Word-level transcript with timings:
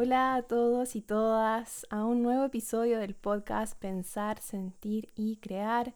Hola 0.00 0.36
a 0.36 0.42
todos 0.42 0.94
y 0.94 1.02
todas 1.02 1.84
a 1.90 2.04
un 2.04 2.22
nuevo 2.22 2.44
episodio 2.44 3.00
del 3.00 3.16
podcast 3.16 3.76
Pensar, 3.76 4.38
Sentir 4.38 5.10
y 5.16 5.38
Crear, 5.38 5.92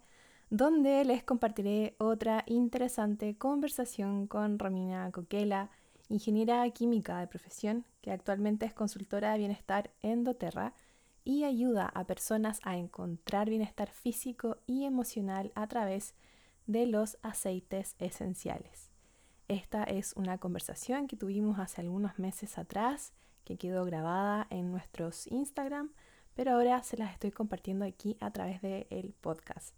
donde 0.50 1.04
les 1.04 1.22
compartiré 1.22 1.94
otra 1.98 2.42
interesante 2.48 3.38
conversación 3.38 4.26
con 4.26 4.58
Romina 4.58 5.08
Coquela, 5.12 5.70
ingeniera 6.08 6.68
química 6.70 7.20
de 7.20 7.28
profesión, 7.28 7.84
que 8.00 8.10
actualmente 8.10 8.66
es 8.66 8.74
consultora 8.74 9.30
de 9.30 9.38
bienestar 9.38 9.92
en 10.02 10.24
doTERRA 10.24 10.74
y 11.22 11.44
ayuda 11.44 11.86
a 11.86 12.02
personas 12.02 12.58
a 12.64 12.76
encontrar 12.76 13.48
bienestar 13.48 13.88
físico 13.88 14.56
y 14.66 14.84
emocional 14.84 15.52
a 15.54 15.68
través 15.68 16.16
de 16.66 16.86
los 16.86 17.18
aceites 17.22 17.94
esenciales. 18.00 18.90
Esta 19.46 19.84
es 19.84 20.12
una 20.16 20.38
conversación 20.38 21.06
que 21.06 21.16
tuvimos 21.16 21.60
hace 21.60 21.82
algunos 21.82 22.18
meses 22.18 22.58
atrás, 22.58 23.12
que 23.44 23.56
quedó 23.56 23.84
grabada 23.84 24.46
en 24.50 24.70
nuestros 24.70 25.26
Instagram, 25.26 25.92
pero 26.34 26.52
ahora 26.52 26.82
se 26.82 26.96
las 26.96 27.12
estoy 27.12 27.30
compartiendo 27.30 27.84
aquí 27.84 28.16
a 28.20 28.30
través 28.30 28.62
del 28.62 29.14
podcast. 29.20 29.74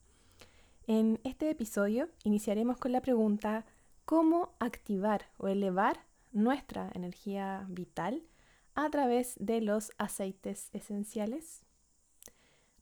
En 0.87 1.19
este 1.25 1.49
episodio 1.51 2.09
iniciaremos 2.25 2.77
con 2.77 2.93
la 2.93 3.01
pregunta 3.01 3.65
¿cómo 4.05 4.55
activar 4.59 5.27
o 5.39 5.49
elevar 5.49 6.01
nuestra 6.33 6.91
energía 6.95 7.65
vital 7.69 8.23
a 8.75 8.91
través 8.91 9.35
de 9.39 9.61
los 9.61 9.93
aceites 9.99 10.69
esenciales? 10.73 11.63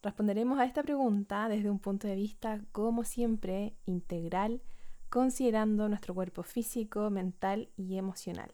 Responderemos 0.02 0.58
a 0.58 0.64
esta 0.64 0.82
pregunta 0.82 1.48
desde 1.48 1.70
un 1.70 1.78
punto 1.78 2.08
de 2.08 2.16
vista, 2.16 2.60
como 2.72 3.04
siempre, 3.04 3.76
integral, 3.86 4.60
considerando 5.08 5.88
nuestro 5.88 6.12
cuerpo 6.12 6.42
físico, 6.42 7.08
mental 7.10 7.68
y 7.76 7.98
emocional. 7.98 8.52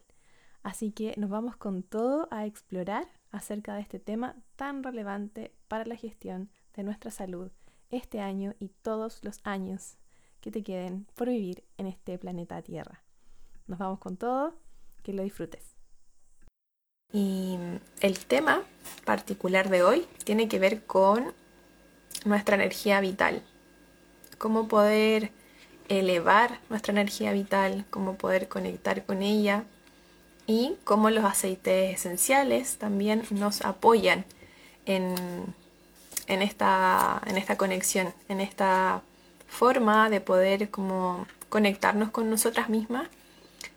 Así 0.63 0.91
que 0.91 1.13
nos 1.17 1.29
vamos 1.29 1.55
con 1.55 1.83
todo 1.83 2.27
a 2.31 2.45
explorar 2.45 3.07
acerca 3.31 3.75
de 3.75 3.81
este 3.81 3.99
tema 3.99 4.35
tan 4.55 4.83
relevante 4.83 5.53
para 5.67 5.85
la 5.85 5.95
gestión 5.95 6.49
de 6.75 6.83
nuestra 6.83 7.11
salud 7.11 7.51
este 7.89 8.19
año 8.19 8.53
y 8.59 8.69
todos 8.81 9.23
los 9.23 9.39
años 9.43 9.97
que 10.41 10.51
te 10.51 10.63
queden 10.63 11.07
por 11.15 11.29
vivir 11.29 11.63
en 11.77 11.87
este 11.87 12.17
planeta 12.17 12.61
Tierra. 12.61 13.03
Nos 13.67 13.79
vamos 13.79 13.99
con 13.99 14.17
todo, 14.17 14.53
que 15.03 15.13
lo 15.13 15.23
disfrutes. 15.23 15.75
Y 17.11 17.57
el 18.01 18.25
tema 18.25 18.63
particular 19.05 19.69
de 19.69 19.83
hoy 19.83 20.07
tiene 20.23 20.47
que 20.47 20.59
ver 20.59 20.85
con 20.85 21.33
nuestra 22.25 22.55
energía 22.55 22.99
vital. 23.01 23.43
Cómo 24.37 24.67
poder 24.67 25.31
elevar 25.87 26.59
nuestra 26.69 26.91
energía 26.91 27.31
vital, 27.33 27.85
cómo 27.89 28.15
poder 28.15 28.47
conectar 28.47 29.05
con 29.05 29.23
ella 29.23 29.65
y 30.49 30.75
cómo 30.83 31.11
los 31.11 31.25
aceites 31.25 31.93
esenciales 31.93 32.77
también 32.79 33.21
nos 33.29 33.61
apoyan 33.61 34.25
en, 34.87 35.13
en, 36.25 36.41
esta, 36.41 37.21
en 37.27 37.37
esta 37.37 37.55
conexión, 37.55 38.15
en 38.29 38.41
esta 38.41 39.03
forma 39.47 40.09
de 40.09 40.21
poder 40.21 40.71
como 40.71 41.27
conectarnos 41.49 42.09
con 42.09 42.31
nosotras 42.31 42.67
mismas 42.67 43.09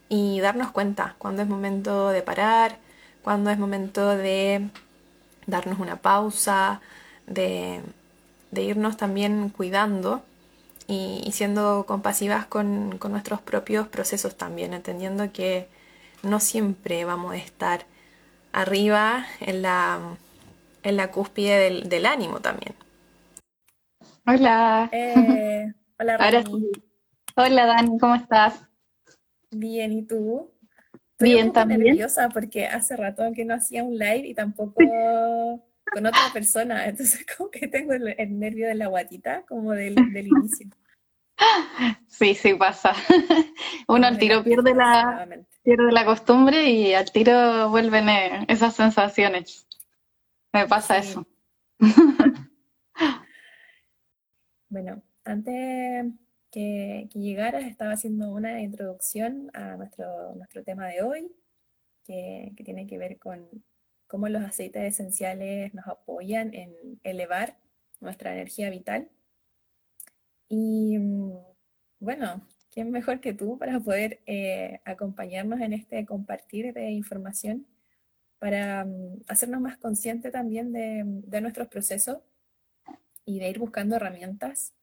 y 0.08 0.40
darnos 0.40 0.70
cuenta 0.70 1.14
cuando 1.18 1.42
es 1.42 1.48
momento 1.48 2.08
de 2.08 2.22
parar, 2.22 2.78
cuando 3.22 3.50
es 3.50 3.58
momento 3.58 4.16
de 4.16 4.66
darnos 5.46 5.78
una 5.78 5.96
pausa, 5.96 6.80
de, 7.26 7.82
irnos 8.56 8.96
también 8.96 9.50
cuidando 9.50 10.22
y, 10.88 11.28
siendo 11.32 11.84
compasivas 11.86 12.46
con, 12.46 12.98
nuestros 13.10 13.42
propios 13.42 13.88
procesos 13.88 14.36
también, 14.38 14.72
entendiendo 14.72 15.30
que 15.32 15.68
no 16.22 16.40
siempre 16.40 17.04
vamos 17.04 17.34
a 17.34 17.36
estar 17.36 17.86
arriba 18.52 19.26
en 19.40 19.62
la, 19.62 20.16
en 20.82 20.96
la 20.96 21.10
cúspide 21.10 21.82
del, 21.84 22.06
ánimo 22.06 22.40
también. 22.40 22.74
Hola. 24.26 24.88
Eh, 24.92 25.72
hola, 25.98 26.44
Hola, 27.34 27.66
Dani, 27.66 27.98
¿cómo 27.98 28.14
estás? 28.14 28.62
Bien, 29.50 29.92
¿y 29.92 30.02
tú? 30.02 30.52
Estoy 31.12 31.34
Bien, 31.34 31.46
un 31.46 31.52
poco 31.52 31.66
nerviosa 31.66 32.28
porque 32.28 32.66
hace 32.66 32.96
rato 32.96 33.24
que 33.34 33.44
no 33.44 33.54
hacía 33.54 33.84
un 33.84 33.96
live 33.96 34.28
y 34.28 34.34
tampoco 34.34 34.74
con 35.92 36.06
otra 36.06 36.30
persona, 36.32 36.86
entonces 36.86 37.24
como 37.36 37.50
que 37.50 37.68
tengo 37.68 37.92
el, 37.92 38.38
nervio 38.38 38.68
de 38.68 38.74
la 38.74 38.86
guatita, 38.86 39.42
como 39.46 39.72
del, 39.72 39.96
inicio. 39.98 40.68
Sí, 42.06 42.34
sí 42.34 42.54
pasa. 42.54 42.92
Uno 43.88 44.06
al 44.06 44.18
tiro 44.18 44.44
pierde 44.44 44.74
la, 44.74 45.26
pierde 45.62 45.92
la 45.92 46.04
costumbre 46.04 46.70
y 46.70 46.94
al 46.94 47.10
tiro 47.10 47.70
vuelven 47.70 48.08
eh, 48.08 48.44
esas 48.48 48.74
sensaciones. 48.74 49.66
Me 50.52 50.66
pasa 50.66 50.98
eso. 50.98 51.26
bueno, 54.68 55.02
antes 55.24 56.12
que, 56.50 57.08
llegaras, 57.14 57.64
estaba 57.64 57.92
haciendo 57.92 58.30
una 58.30 58.60
introducción 58.60 59.50
a 59.54 59.76
nuestro, 59.76 60.34
nuestro 60.34 60.62
tema 60.62 60.88
de 60.88 61.02
hoy, 61.02 61.32
que, 62.04 62.52
tiene 62.64 62.86
que 62.86 62.98
ver 62.98 63.18
con 63.18 63.48
cómo 64.06 64.28
los 64.28 64.42
aceites 64.42 64.82
esenciales 64.82 65.72
nos 65.74 65.86
apoyan 65.86 66.52
en 66.54 67.00
elevar 67.02 67.56
nuestra 68.00 68.32
energía 68.34 68.68
vital. 68.68 69.08
Y 70.48 70.98
mm, 70.98 71.38
bueno, 72.00 72.46
¿quién 72.72 72.90
mejor 72.90 73.20
que 73.20 73.34
tú 73.34 73.58
para 73.58 73.78
poder 73.80 74.20
eh, 74.26 74.80
acompañarnos 74.84 75.60
en 75.60 75.74
este 75.74 76.06
compartir 76.06 76.72
de 76.74 76.90
información, 76.90 77.66
para 78.38 78.84
mm, 78.84 79.22
hacernos 79.28 79.60
más 79.60 79.76
conscientes 79.78 80.32
también 80.32 80.72
de, 80.72 81.02
de, 81.04 81.40
nuestros 81.40 81.68
procesos 81.68 82.18
y 83.24 83.38
de 83.40 83.50
ir 83.50 83.58
buscando 83.58 83.96
herramientas 83.96 84.74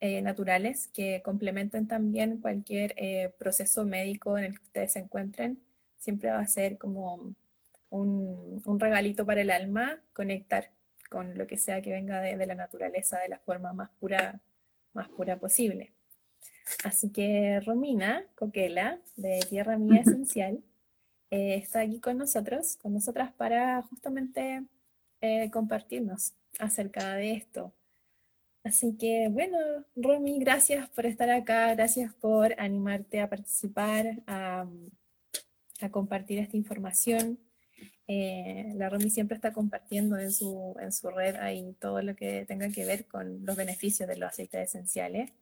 eh, 0.00 0.22
naturales 0.22 0.88
que 0.88 1.22
complementen 1.22 1.86
también 1.86 2.38
cualquier 2.38 2.94
eh, 2.96 3.32
proceso 3.38 3.84
médico 3.84 4.38
en 4.38 4.44
el 4.44 4.58
que 4.58 4.64
ustedes 4.64 4.92
se 4.92 4.98
encuentren. 5.00 5.62
Siempre 5.98 6.30
va 6.30 6.40
a 6.40 6.46
ser 6.48 6.78
como 6.78 7.34
un, 7.90 8.62
un, 8.64 8.80
regalito 8.80 9.24
para 9.26 9.42
el 9.42 9.50
alma 9.50 10.00
conectar 10.12 10.70
con 11.10 11.38
lo 11.38 11.46
que 11.46 11.56
sea 11.56 11.82
que 11.82 11.92
venga 11.92 12.20
de, 12.20 12.36
de, 12.36 12.46
la 12.46 12.54
naturaleza 12.56 13.20
de 13.20 13.28
la 13.28 13.38
forma 13.38 13.72
más 13.74 13.90
pura, 14.00 14.40
más 14.94 15.08
pura 15.10 15.38
posible. 15.38 15.92
Así 16.84 17.10
que 17.10 17.60
Romina 17.60 18.24
Coquela, 18.34 19.00
de 19.16 19.40
Tierra 19.48 19.78
Mía 19.78 20.00
Esencial, 20.06 20.62
eh, 21.30 21.54
está 21.54 21.80
aquí 21.80 22.00
con 22.00 22.18
nosotros, 22.18 22.76
con 22.76 22.92
nosotras 22.92 23.32
para 23.32 23.82
justamente 23.82 24.64
compartirnos 25.52 26.32
acerca 26.58 27.14
de 27.14 27.34
esto, 27.34 27.72
Así 28.64 28.96
que 28.96 29.28
bueno, 29.28 29.58
Romy, 29.96 30.38
gracias 30.38 30.88
por 30.90 31.04
estar 31.06 31.28
acá, 31.30 31.74
gracias 31.74 32.14
por 32.14 32.54
animarte 32.60 33.20
a 33.20 33.28
participar, 33.28 34.22
a, 34.26 34.66
compartir 35.90 36.38
esta 36.38 36.56
información. 36.56 37.40
Eh, 38.06 38.72
la 38.76 38.88
Romy 38.88 39.10
siempre 39.10 39.34
está 39.34 39.52
compartiendo 39.52 40.16
en 40.16 40.30
su, 40.30 40.76
en 40.80 40.92
su 40.92 41.10
red 41.10 41.34
ahí 41.36 41.74
todo 41.80 42.02
lo 42.02 42.14
que 42.14 42.44
tenga 42.46 42.68
que 42.68 42.84
ver 42.84 43.06
con 43.06 43.44
los 43.44 43.56
beneficios 43.56 44.08
de 44.08 44.16
los 44.16 44.28
aceites 44.30 44.68
esenciales. 44.68 45.32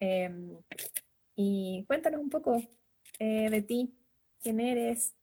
Em, 0.00 0.56
y 1.36 1.84
cuéntanos 1.86 2.20
un 2.20 2.30
poco 2.30 2.62
eh, 3.18 3.50
de 3.50 3.62
ti, 3.62 3.94
quién 4.40 4.60
eres, 4.60 5.14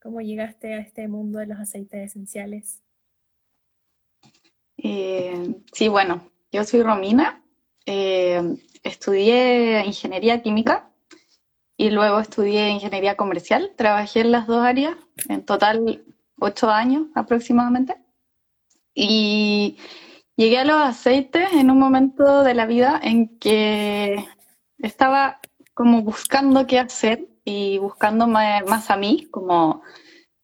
cómo 0.00 0.20
llegaste 0.20 0.74
a 0.74 0.80
este 0.80 1.08
mundo 1.08 1.38
de 1.38 1.46
los 1.46 1.58
aceites 1.58 2.10
esenciales. 2.10 2.82
Eh, 4.78 5.54
sí, 5.72 5.88
bueno, 5.88 6.30
yo 6.50 6.64
soy 6.64 6.82
Romina, 6.82 7.44
eh, 7.86 8.40
estudié 8.82 9.84
ingeniería 9.84 10.42
química 10.42 10.90
y 11.76 11.90
luego 11.90 12.18
estudié 12.20 12.70
ingeniería 12.70 13.16
comercial. 13.16 13.72
Trabajé 13.76 14.20
en 14.20 14.32
las 14.32 14.46
dos 14.46 14.62
áreas, 14.62 14.96
en 15.28 15.44
total 15.44 16.04
ocho 16.38 16.70
años 16.70 17.08
aproximadamente. 17.14 17.96
Y 18.94 19.78
llegué 20.40 20.56
a 20.56 20.64
los 20.64 20.80
aceites 20.80 21.52
en 21.52 21.70
un 21.70 21.78
momento 21.78 22.42
de 22.42 22.54
la 22.54 22.64
vida 22.64 22.98
en 23.02 23.38
que 23.38 24.24
estaba 24.78 25.38
como 25.74 26.00
buscando 26.00 26.66
qué 26.66 26.78
hacer 26.78 27.28
y 27.44 27.76
buscando 27.76 28.26
más 28.26 28.90
a 28.90 28.96
mí, 28.96 29.28
como, 29.30 29.82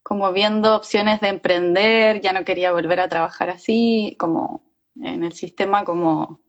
como 0.03 0.31
viendo 0.33 0.75
opciones 0.75 1.19
de 1.19 1.29
emprender, 1.29 2.21
ya 2.21 2.31
no 2.31 2.45
quería 2.45 2.71
volver 2.71 2.99
a 2.99 3.09
trabajar 3.09 3.49
así, 3.49 4.15
como 4.19 4.61
en 5.01 5.23
el 5.23 5.33
sistema 5.33 5.83
como 5.83 6.41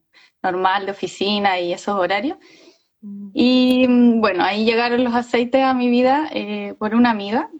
normal 0.43 0.85
de 0.85 0.93
oficina 0.93 1.59
y 1.59 1.73
esos 1.73 1.95
horarios. 1.95 2.37
Mm. 3.01 3.31
Y 3.33 3.87
mm, 3.89 4.21
bueno, 4.21 4.45
ahí 4.45 4.67
llegaron 4.67 5.05
los 5.05 5.15
aceites 5.15 5.63
a 5.65 5.73
mi 5.73 5.89
vida 5.89 6.29
eh, 6.33 6.75
por 6.79 6.95
una 6.95 7.11
amiga. 7.11 7.51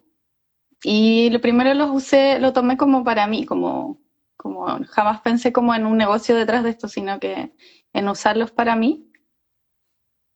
Y 0.83 1.31
lo 1.31 1.41
primero 1.41 1.73
los 1.73 1.91
usé, 1.91 2.41
lo 2.41 2.53
tomé 2.53 2.77
como 2.77 3.05
para 3.05 3.27
mí, 3.27 3.47
como, 3.47 3.99
como 4.39 4.67
jamás 4.87 5.21
pensé 5.21 5.53
como 5.53 5.75
en 5.75 5.85
un 5.85 5.99
negocio 5.99 6.35
detrás 6.37 6.65
de 6.65 6.71
esto, 6.71 6.89
sino 6.89 7.21
que 7.21 7.53
en 7.93 8.09
usarlos 8.09 8.51
para 8.53 8.77
mí. 8.77 9.05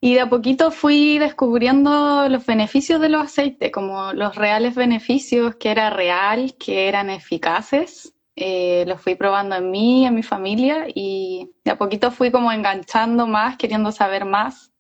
Y 0.01 0.15
de 0.15 0.21
a 0.21 0.29
poquito 0.29 0.73
fui 0.73 1.19
descubriendo 1.19 2.29
los 2.29 2.45
beneficios 2.45 3.01
de 3.01 3.09
los 3.09 3.23
aceites, 3.23 3.71
como 3.71 4.13
los 4.13 4.35
reales 4.35 4.75
beneficios, 4.75 5.55
que 5.57 5.71
era 5.71 5.91
real, 5.91 6.57
que 6.59 6.89
eran 6.89 7.09
eficaces. 7.09 8.13
Eh, 8.35 8.85
los 8.89 9.01
fui 9.01 9.15
probando 9.15 9.55
en 9.57 9.71
mí, 9.71 10.05
en 10.05 10.15
mi 10.15 10.25
familia, 10.25 10.87
y 10.93 11.51
de 11.65 11.71
a 11.71 11.79
poquito 11.79 12.11
fui 12.11 12.33
como 12.33 12.51
enganchando 12.51 13.27
más, 13.29 13.57
queriendo 13.57 13.93
saber 13.93 14.25
más. 14.25 14.73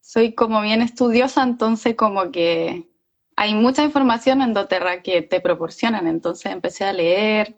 Soy 0.00 0.34
como 0.34 0.62
bien 0.62 0.82
estudiosa, 0.82 1.42
entonces 1.42 1.96
como 1.96 2.30
que 2.30 2.88
hay 3.36 3.54
mucha 3.54 3.82
información 3.84 4.42
en 4.42 4.54
doTERRA 4.54 5.02
que 5.02 5.22
te 5.22 5.40
proporcionan, 5.40 6.06
entonces 6.06 6.52
empecé 6.52 6.84
a 6.84 6.92
leer, 6.92 7.56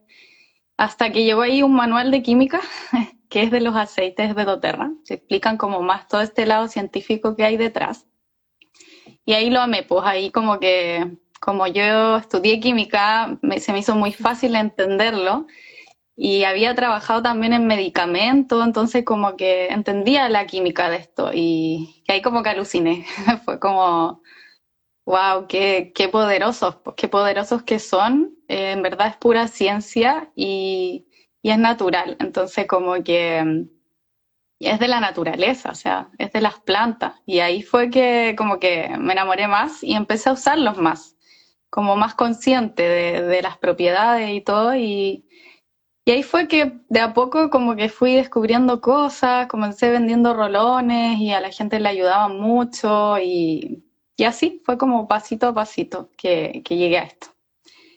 hasta 0.77 1.11
que 1.11 1.25
llegó 1.25 1.43
ahí 1.43 1.63
un 1.63 1.75
manual 1.75 2.11
de 2.11 2.23
química 2.23 2.61
que 3.33 3.43
es 3.43 3.51
de 3.51 3.63
los 3.63 3.75
aceites 3.75 4.37
de 4.37 4.45
doTERRA. 4.45 4.93
Se 5.05 5.15
explican 5.15 5.57
como 5.57 5.81
más 5.81 6.07
todo 6.07 6.21
este 6.21 6.45
lado 6.45 6.69
científico 6.69 7.35
que 7.35 7.45
hay 7.45 7.57
detrás. 7.57 8.07
Y 9.25 9.33
ahí 9.33 9.49
lo 9.49 9.61
amé, 9.61 9.85
pues 9.85 10.03
ahí 10.05 10.31
como 10.31 10.61
que, 10.61 11.17
como 11.41 11.67
yo 11.67 12.19
estudié 12.19 12.61
química, 12.61 13.39
se 13.59 13.73
me 13.73 13.79
hizo 13.79 13.95
muy 13.95 14.13
fácil 14.13 14.55
entenderlo. 14.55 15.47
Y 16.15 16.45
había 16.45 16.75
trabajado 16.75 17.23
también 17.23 17.55
en 17.55 17.67
medicamentos, 17.67 18.63
entonces 18.67 19.03
como 19.03 19.35
que 19.37 19.69
entendía 19.69 20.29
la 20.29 20.47
química 20.47 20.91
de 20.91 20.97
esto 20.97 21.31
y, 21.33 22.05
ahí 22.09 22.21
como 22.21 22.43
que 22.43 22.51
aluciné. 22.51 23.07
Fue 23.47 23.59
como, 23.59 24.23
wow, 25.07 25.47
qué, 25.49 25.93
qué 25.95 26.09
poderosos, 26.09 26.79
qué 26.97 27.09
poderosos 27.09 27.63
que 27.63 27.79
son 27.79 28.33
eh, 28.53 28.73
en 28.73 28.83
verdad 28.83 29.09
es 29.09 29.17
pura 29.17 29.49
ciencia 29.49 30.31
y, 30.37 31.07
es 31.43 31.59
natural. 31.59 32.17
Entonces, 32.21 32.67
como 32.67 33.03
que 33.03 33.43
mm, 33.43 33.69
es 34.61 34.79
de 34.79 34.89
la 34.89 35.01
naturaleza, 35.01 35.71
o 35.71 35.75
sea, 35.75 36.11
es 36.19 36.33
de 36.33 36.41
las 36.43 36.61
plantas. 36.61 37.15
Y 37.27 37.41
ahí 37.41 37.63
fue 37.63 37.91
que 37.91 38.35
como 38.39 38.61
que 38.61 38.91
me 38.99 39.15
enamoré 39.15 39.49
más 39.49 39.83
y 39.83 39.95
empecé 39.95 40.29
a 40.31 40.35
usarlos 40.35 40.77
más, 40.79 41.17
como 41.71 41.97
más 41.97 42.15
consciente 42.15 42.83
de, 42.83 43.43
las 43.43 43.59
propiedades 43.59 44.31
y 44.31 44.43
todo. 44.43 44.75
Y, 44.77 45.27
y, 46.05 46.11
ahí 46.13 46.23
fue 46.23 46.49
que 46.49 46.81
de 46.91 47.01
a 47.01 47.15
poco 47.15 47.51
como 47.51 47.77
que 47.77 47.89
fui 47.89 48.17
descubriendo 48.17 48.81
cosas, 48.81 49.47
comencé 49.49 49.91
vendiendo 49.91 50.35
rolones 50.35 51.19
y 51.19 51.33
a 51.33 51.41
la 51.41 51.51
gente 51.51 51.81
le 51.81 51.89
ayudaba 51.89 52.29
mucho 52.29 53.19
y, 53.19 53.85
y 54.17 54.25
así 54.25 54.63
fue 54.65 54.79
como 54.79 55.09
pasito 55.09 55.49
a 55.49 55.55
pasito 55.55 56.11
que, 56.17 56.63
que 56.65 56.77
llegué 56.77 56.99
a 56.99 57.05
esto. 57.05 57.29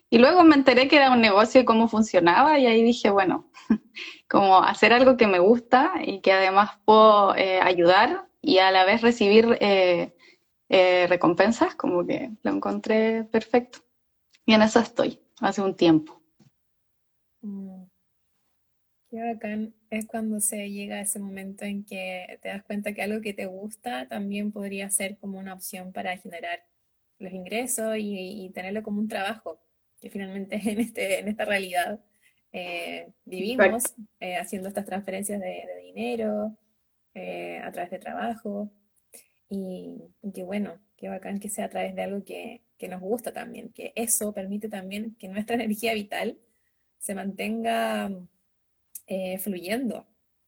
Y 0.09 0.19
luego 0.19 0.43
me 0.43 0.55
enteré 0.55 0.87
que 0.87 0.97
era 0.97 1.11
un 1.11 1.21
negocio 1.21 1.61
y 1.61 1.65
cómo 1.65 1.87
funcionaba 1.87 2.57
y 2.59 2.67
ahí 2.67 2.83
dije, 2.83 3.09
bueno, 3.09 3.49
como 4.29 4.59
hacer 4.59 4.93
algo 4.93 5.17
que 5.17 5.27
me 5.27 5.39
gusta 5.39 5.93
y 6.05 6.21
que 6.21 6.31
además 6.31 6.79
puedo 6.85 7.35
eh, 7.35 7.59
ayudar 7.61 8.27
y 8.41 8.59
a 8.59 8.71
la 8.71 8.85
vez 8.85 9.01
recibir 9.01 9.57
eh, 9.59 10.15
eh, 10.69 11.07
recompensas, 11.07 11.75
como 11.75 12.05
que 12.05 12.31
lo 12.43 12.51
encontré 12.51 13.23
perfecto. 13.25 13.79
Y 14.45 14.53
en 14.53 14.61
eso 14.61 14.79
estoy, 14.79 15.19
hace 15.41 15.61
un 15.61 15.75
tiempo. 15.75 16.21
Mm. 17.41 17.74
Qué 19.15 19.23
bacán 19.23 19.73
es 19.91 20.05
cuando 20.07 20.41
se 20.41 20.69
llega 20.69 20.97
a 20.97 21.01
ese 21.01 21.19
momento 21.19 21.63
en 21.63 21.85
que 21.85 22.37
te 22.41 22.49
das 22.49 22.63
cuenta 22.63 22.93
que 22.93 23.01
algo 23.01 23.21
que 23.21 23.33
te 23.33 23.45
gusta 23.45 24.09
también 24.09 24.51
podría 24.51 24.89
ser 24.89 25.15
como 25.19 25.39
una 25.39 25.53
opción 25.53 25.93
para 25.93 26.17
generar 26.17 26.65
los 27.19 27.31
ingresos 27.31 27.95
y 27.97 28.51
tenerlo 28.53 28.83
como 28.83 28.99
un 28.99 29.07
trabajo 29.07 29.57
que 30.01 30.09
finalmente 30.09 30.59
en, 30.69 30.79
este, 30.81 31.19
en 31.19 31.29
esta 31.29 31.45
realidad 31.45 32.01
eh, 32.51 33.07
vivimos 33.23 33.95
eh, 34.19 34.35
haciendo 34.35 34.67
estas 34.67 34.85
transferencias 34.85 35.39
de, 35.39 35.63
dinero 35.81 36.57
eh, 37.13 37.61
a 37.63 37.71
través 37.71 37.91
de 37.91 37.99
trabajo. 37.99 38.69
Y, 39.47 40.01
que 40.33 40.43
bueno, 40.43 40.77
qué 40.97 41.07
bacán 41.07 41.39
que 41.39 41.47
sea 41.47 41.65
a 41.65 41.69
través 41.69 41.95
de 41.95 42.01
algo 42.01 42.25
que, 42.25 42.63
que 42.77 42.89
nos 42.89 42.99
gusta 42.99 43.31
también, 43.31 43.69
que 43.69 43.93
eso 43.95 44.33
permite 44.33 44.67
también 44.67 45.15
que 45.15 45.29
nuestra 45.29 45.55
energía 45.63 45.93
vital 45.93 46.37
se 46.97 47.15
mantenga 47.15 48.11
fluyendo 49.39 50.07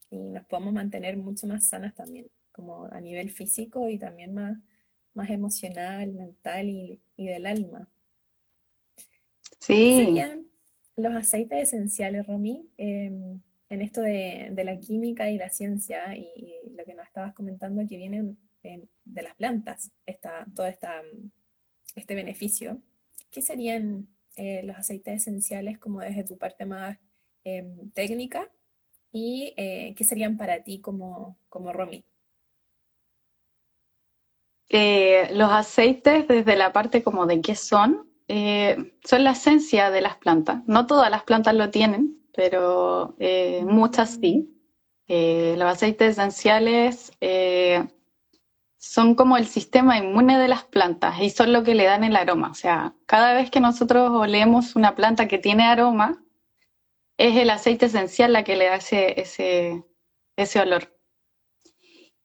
y 0.09 0.17
nos 0.17 0.45
podamos 0.45 0.73
mantener 0.73 1.17
mucho 1.17 1.47
más 1.47 1.67
sanas 1.67 1.93
también, 1.93 2.27
como 2.51 2.85
a 2.85 2.99
nivel 3.01 3.29
físico 3.29 3.89
y 3.89 3.97
también 3.97 4.33
más, 4.33 4.57
más 5.13 5.29
emocional, 5.29 6.13
mental 6.13 6.69
y, 6.69 7.01
y 7.15 7.27
del 7.27 7.45
alma. 7.45 7.89
Sí. 9.59 9.97
Serían 9.97 10.47
los 10.97 11.13
aceites 11.13 11.61
esenciales, 11.61 12.25
Romy, 12.25 12.67
em, 12.77 13.39
en 13.69 13.81
esto 13.81 14.01
de, 14.01 14.51
la 14.55 14.79
química 14.79 15.29
y 15.29 15.37
la 15.37 15.49
ciencia 15.49 16.15
y, 16.15 16.53
lo 16.75 16.85
que 16.85 16.93
nos 16.93 17.05
estabas 17.07 17.33
comentando 17.33 17.81
que 17.87 17.97
vienen 17.97 18.37
de 18.61 19.21
las 19.21 19.35
plantas, 19.35 19.91
esta, 20.05 20.45
todo 20.55 20.67
esta, 20.67 21.01
este 21.95 22.15
beneficio. 22.15 22.81
¿Qué 23.31 23.41
serían 23.41 24.07
eh, 24.35 24.61
los 24.63 24.75
aceites 24.77 25.21
esenciales 25.21 25.79
como 25.79 26.01
desde 26.01 26.23
tu 26.23 26.37
parte 26.37 26.65
más 26.65 26.97
em, 27.47 27.89
técnica 27.91 28.49
y 29.11 29.53
eh, 29.57 29.93
qué 29.95 30.03
serían 30.03 30.37
para 30.37 30.63
ti 30.63 30.79
como, 30.79 31.37
como 31.49 31.71
Romy? 31.71 32.03
Eh, 34.69 35.29
los 35.33 35.49
aceites 35.51 36.27
desde 36.27 36.57
la 36.57 36.73
parte 36.73 37.01
como 37.01 37.25
de 37.25 37.39
qué 37.41 37.55
son, 37.55 38.09
eh, 38.27 38.93
son 39.03 39.23
la 39.23 39.31
esencia 39.31 39.89
de 39.89 40.01
las 40.01 40.17
plantas. 40.17 40.61
No 40.67 40.85
todas 40.87 41.09
las 41.09 41.23
plantas 41.23 41.55
lo 41.55 41.69
tienen, 41.69 42.21
pero 42.35 43.15
eh, 43.19 43.63
muchas 43.65 44.17
sí. 44.21 44.53
Los 45.07 45.63
aceites 45.63 46.17
esenciales 46.17 47.13
son 48.77 49.15
como 49.15 49.37
el 49.37 49.47
sistema 49.47 49.97
inmune 49.97 50.37
de 50.37 50.49
las 50.49 50.65
plantas 50.65 51.21
y 51.21 51.29
son 51.29 51.53
lo 51.53 51.63
que 51.63 51.75
le 51.75 51.85
dan 51.85 52.03
el 52.03 52.17
aroma. 52.17 52.51
O 52.51 52.55
sea, 52.55 52.93
cada 53.05 53.33
vez 53.33 53.49
que 53.49 53.61
nosotros 53.61 54.11
olemos 54.11 54.75
una 54.75 54.95
planta 54.95 55.29
que 55.29 55.37
tiene 55.37 55.63
aroma, 55.63 56.21
es 57.17 57.35
el 57.35 57.49
aceite 57.49 57.87
esencial 57.87 58.33
la 58.33 58.43
que 58.43 58.55
le 58.55 58.65
da 58.65 58.75
ese, 58.75 59.83
ese, 60.35 60.59
olor. 60.59 60.95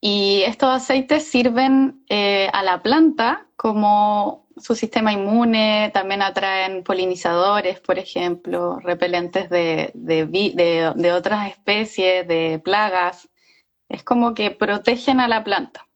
Y 0.01 0.43
estos 0.47 0.69
aceites 0.71 1.25
sirven 1.25 2.05
a 2.11 2.63
la 2.63 2.83
planta 2.83 3.49
como 3.57 4.43
su 4.57 4.75
sistema 4.75 5.13
inmune, 5.13 5.91
también 5.93 6.23
atraen 6.23 6.83
polinizadores, 6.83 7.81
por 7.81 7.99
ejemplo, 7.99 8.79
repelentes 8.81 9.49
de, 9.51 9.91
de, 9.95 11.13
otras 11.13 11.51
especies, 11.51 12.27
de 12.27 12.61
plagas. 12.63 13.29
Es 13.89 14.03
como 14.03 14.35
que 14.35 14.51
protegen 14.51 15.21
a 15.21 15.29
la 15.29 15.45
planta. 15.45 15.89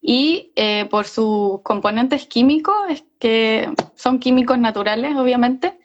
Y 0.00 0.52
eh, 0.56 0.86
por 0.90 1.06
sus 1.06 1.62
componentes 1.62 2.26
químicos, 2.26 2.74
es 2.90 3.04
que 3.18 3.70
son 3.94 4.18
químicos 4.18 4.58
naturales, 4.58 5.16
obviamente, 5.16 5.78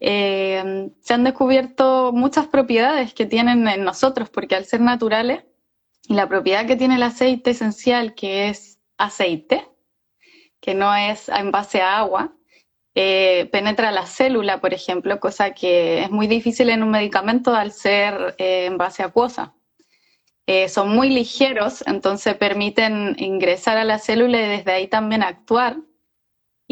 eh, 0.00 0.90
se 1.00 1.14
han 1.14 1.24
descubierto 1.24 2.12
muchas 2.12 2.46
propiedades 2.46 3.14
que 3.14 3.26
tienen 3.26 3.68
en 3.68 3.84
nosotros, 3.84 4.30
porque 4.30 4.56
al 4.56 4.64
ser 4.64 4.80
naturales, 4.80 5.44
la 6.08 6.28
propiedad 6.28 6.66
que 6.66 6.76
tiene 6.76 6.96
el 6.96 7.02
aceite 7.02 7.50
esencial, 7.50 8.14
que 8.14 8.48
es 8.48 8.80
aceite, 8.98 9.68
que 10.60 10.74
no 10.74 10.94
es 10.94 11.28
en 11.28 11.50
base 11.50 11.82
a 11.82 11.98
agua, 11.98 12.34
eh, 12.94 13.48
penetra 13.52 13.92
la 13.92 14.06
célula, 14.06 14.60
por 14.60 14.74
ejemplo, 14.74 15.20
cosa 15.20 15.52
que 15.52 16.02
es 16.02 16.10
muy 16.10 16.26
difícil 16.26 16.70
en 16.70 16.82
un 16.82 16.90
medicamento 16.90 17.54
al 17.54 17.72
ser 17.72 18.34
eh, 18.38 18.66
en 18.66 18.78
base 18.78 19.02
acuosa. 19.02 19.54
Eh, 20.46 20.68
son 20.68 20.88
muy 20.88 21.10
ligeros, 21.10 21.84
entonces 21.86 22.34
permiten 22.34 23.14
ingresar 23.18 23.76
a 23.76 23.84
la 23.84 24.00
célula 24.00 24.42
y 24.42 24.48
desde 24.48 24.72
ahí 24.72 24.88
también 24.88 25.22
actuar. 25.22 25.76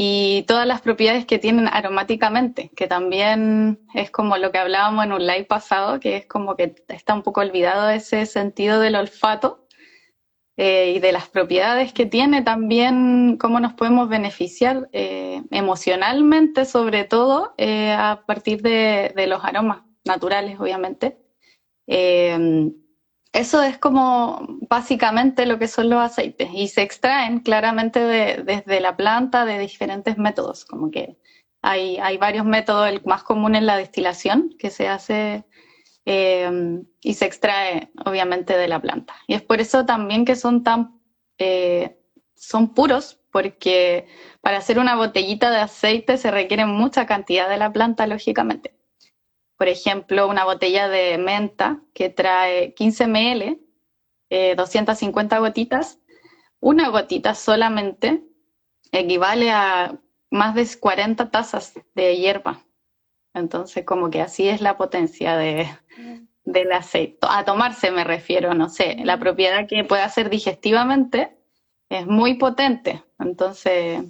Y 0.00 0.45
todas 0.47 0.64
las 0.64 0.81
propiedades 0.81 1.26
que 1.26 1.40
tienen 1.40 1.67
aromáticamente, 1.67 2.71
que 2.76 2.87
también 2.87 3.81
es 3.95 4.12
como 4.12 4.37
lo 4.37 4.52
que 4.52 4.59
hablábamos 4.59 5.05
en 5.05 5.12
un 5.12 5.26
live 5.26 5.47
pasado, 5.47 5.99
que 5.99 6.19
es 6.19 6.26
como 6.26 6.55
que 6.55 6.73
está 6.87 7.14
un 7.14 7.25
poco 7.25 7.40
olvidado 7.40 7.90
ese 7.90 8.25
sentido 8.26 8.78
del 8.78 8.95
olfato, 8.95 9.67
eh, 10.57 10.93
y 10.95 11.00
de 11.00 11.11
las 11.11 11.28
propiedades 11.28 11.93
que 11.93 12.07
tiene 12.07 12.43
también, 12.43 13.38
cómo 13.40 13.59
nos 13.59 13.73
podemos 13.73 14.09
beneficiar 14.09 14.88
eh, 14.93 15.43
emocionalmente, 15.50 16.64
sobre 16.64 17.02
todo 17.02 17.55
eh, 17.59 17.90
a 17.90 18.23
partir 18.25 18.62
de, 18.62 19.12
los 19.26 19.45
aromas 19.45 19.83
naturales, 20.05 20.61
obviamente. 20.61 21.19
Eso 23.32 23.62
es 23.62 23.78
como 23.78 24.47
básicamente 24.68 25.47
lo 25.47 25.58
que 25.58 25.68
son 25.68 25.90
los 25.90 26.00
aceites 26.00 26.49
y 26.52 26.68
se 26.68 26.82
extraen 26.82 27.40
claramente 27.40 28.00
desde 28.00 28.80
la 28.80 28.97
planta 28.97 29.44
de 29.44 29.58
diferentes 29.58 30.16
métodos, 30.18 30.64
como 30.64 30.90
que 30.90 31.18
hay, 31.62 31.99
hay 31.99 32.16
varios 32.16 32.47
métodos, 32.47 32.88
el 32.88 33.02
más 33.04 33.23
común 33.23 33.54
es 33.54 33.62
la 33.62 33.76
destilación, 33.76 34.54
que 34.58 34.70
se 34.70 34.88
hace 34.88 35.44
eh, 36.06 36.80
y 37.02 37.14
se 37.14 37.26
extrae 37.26 37.90
obviamente 38.06 38.56
de 38.56 38.68
la 38.68 38.80
planta. 38.80 39.14
Y 39.26 39.35
es 39.35 39.42
por 39.42 39.61
eso 39.61 39.85
también 39.85 40.25
que 40.25 40.37
son 40.37 40.62
tan, 40.62 41.00
eh, 41.37 42.00
son 42.35 42.73
puros, 42.75 43.20
porque 43.30 44.06
para 44.40 44.58
hacer 44.58 44.78
una 44.78 44.97
botellita 44.97 45.50
de 45.50 45.58
aceite 45.58 46.16
se 46.16 46.30
requiere 46.30 46.64
mucha 46.64 47.06
cantidad 47.06 47.49
de 47.49 47.58
la 47.58 47.73
planta, 47.73 48.06
lógicamente. 48.06 48.77
Por 49.58 49.68
ejemplo, 49.68 50.28
una 50.28 50.44
botella 50.44 50.88
de 50.88 51.18
menta 51.18 51.82
que 51.92 52.08
trae 52.08 52.72
15 52.74 53.06
ml, 53.08 53.60
250 54.56 55.38
gotitas, 55.38 55.98
una 56.60 56.88
gotita 56.88 57.34
solamente 57.34 58.22
equivale 58.92 59.50
a 59.50 60.00
más 60.30 60.54
de 60.54 60.66
40 60.78 61.30
tazas 61.30 61.74
de 61.94 62.16
hierba. 62.16 62.64
Entonces, 63.34 63.84
como 63.84 64.10
que 64.10 64.22
así 64.22 64.48
es 64.48 64.60
la 64.60 64.76
potencia 64.76 65.36
de, 65.36 65.68
del 66.44 66.72
aceite. 66.72 67.18
A 67.22 67.44
tomarse 67.44 67.90
me 67.90 68.04
refiero, 68.04 68.54
no 68.54 68.68
sé, 68.68 68.96
la 69.04 69.18
propiedad 69.18 69.66
que 69.66 69.84
puede 69.84 70.02
hacer 70.02 70.30
digestivamente 70.30 71.36
es 71.88 72.06
muy 72.06 72.34
potente. 72.34 73.04
Entonces, 73.18 74.04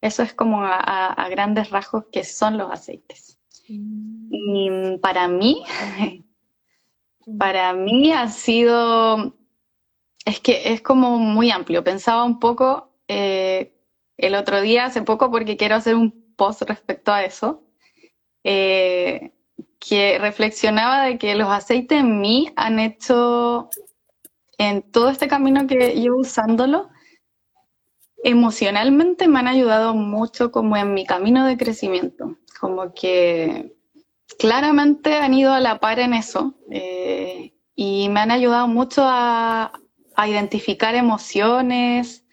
eso 0.00 0.22
es 0.22 0.34
como 0.34 0.62
a, 0.62 1.28
grandes 1.30 1.70
rasgos 1.70 2.06
que 2.10 2.24
son 2.24 2.58
los 2.58 2.70
aceites. 2.70 3.39
Y 3.72 4.98
para 4.98 5.28
mí, 5.28 5.62
para 7.38 7.72
mí 7.72 8.12
ha 8.12 8.28
sido, 8.28 9.36
es 10.24 10.40
que 10.40 10.72
es 10.72 10.82
como 10.82 11.18
muy 11.18 11.50
amplio. 11.50 11.84
Pensaba 11.84 12.24
un 12.24 12.40
poco 12.40 12.92
eh, 13.06 13.72
el 14.16 14.34
otro 14.34 14.60
día, 14.60 14.86
hace 14.86 15.02
poco, 15.02 15.30
porque 15.30 15.56
quiero 15.56 15.76
hacer 15.76 15.94
un 15.94 16.34
post 16.36 16.62
respecto 16.62 17.12
a 17.12 17.24
eso, 17.24 17.62
eh, 18.44 19.32
que 19.78 20.18
reflexionaba 20.18 21.04
de 21.04 21.18
que 21.18 21.34
los 21.34 21.48
aceites 21.48 22.00
en 22.00 22.20
mí 22.20 22.52
han 22.56 22.80
hecho, 22.80 23.70
en 24.58 24.82
todo 24.82 25.10
este 25.10 25.28
camino 25.28 25.66
que 25.66 25.94
llevo 25.94 26.18
usándolo, 26.18 26.90
emocionalmente 28.24 29.28
me 29.28 29.38
han 29.38 29.48
ayudado 29.48 29.94
mucho 29.94 30.50
como 30.50 30.76
en 30.76 30.92
mi 30.92 31.06
camino 31.06 31.46
de 31.46 31.56
crecimiento, 31.56 32.36
como 32.60 32.92
que 32.92 33.74
claramente 34.38 35.16
han 35.16 35.32
ido 35.32 35.52
a 35.52 35.60
la 35.60 35.80
par 35.80 35.98
en 35.98 36.12
eso 36.12 36.54
eh, 36.70 37.54
y 37.74 38.08
me 38.10 38.20
han 38.20 38.30
ayudado 38.30 38.68
mucho 38.68 39.02
a, 39.04 39.72
identificar 40.26 40.94
emociones, 40.94 42.26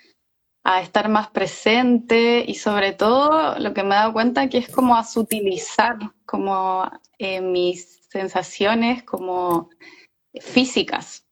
a 0.66 0.82
estar 0.82 1.08
más 1.08 1.30
presente 1.30 2.44
y 2.46 2.56
sobre 2.56 2.92
todo 2.92 3.58
lo 3.58 3.74
que 3.74 3.82
me 3.82 3.96
he 3.96 3.98
dado 3.98 4.12
cuenta 4.12 4.50
que 4.50 4.58
es 4.58 4.68
como 4.68 4.98
a 4.98 5.06
sutilizar 5.06 5.96
como 6.26 6.92
eh, 7.18 7.40
mis 7.40 8.02
sensaciones 8.10 9.04
como 9.04 9.70
físicas, 10.42 11.26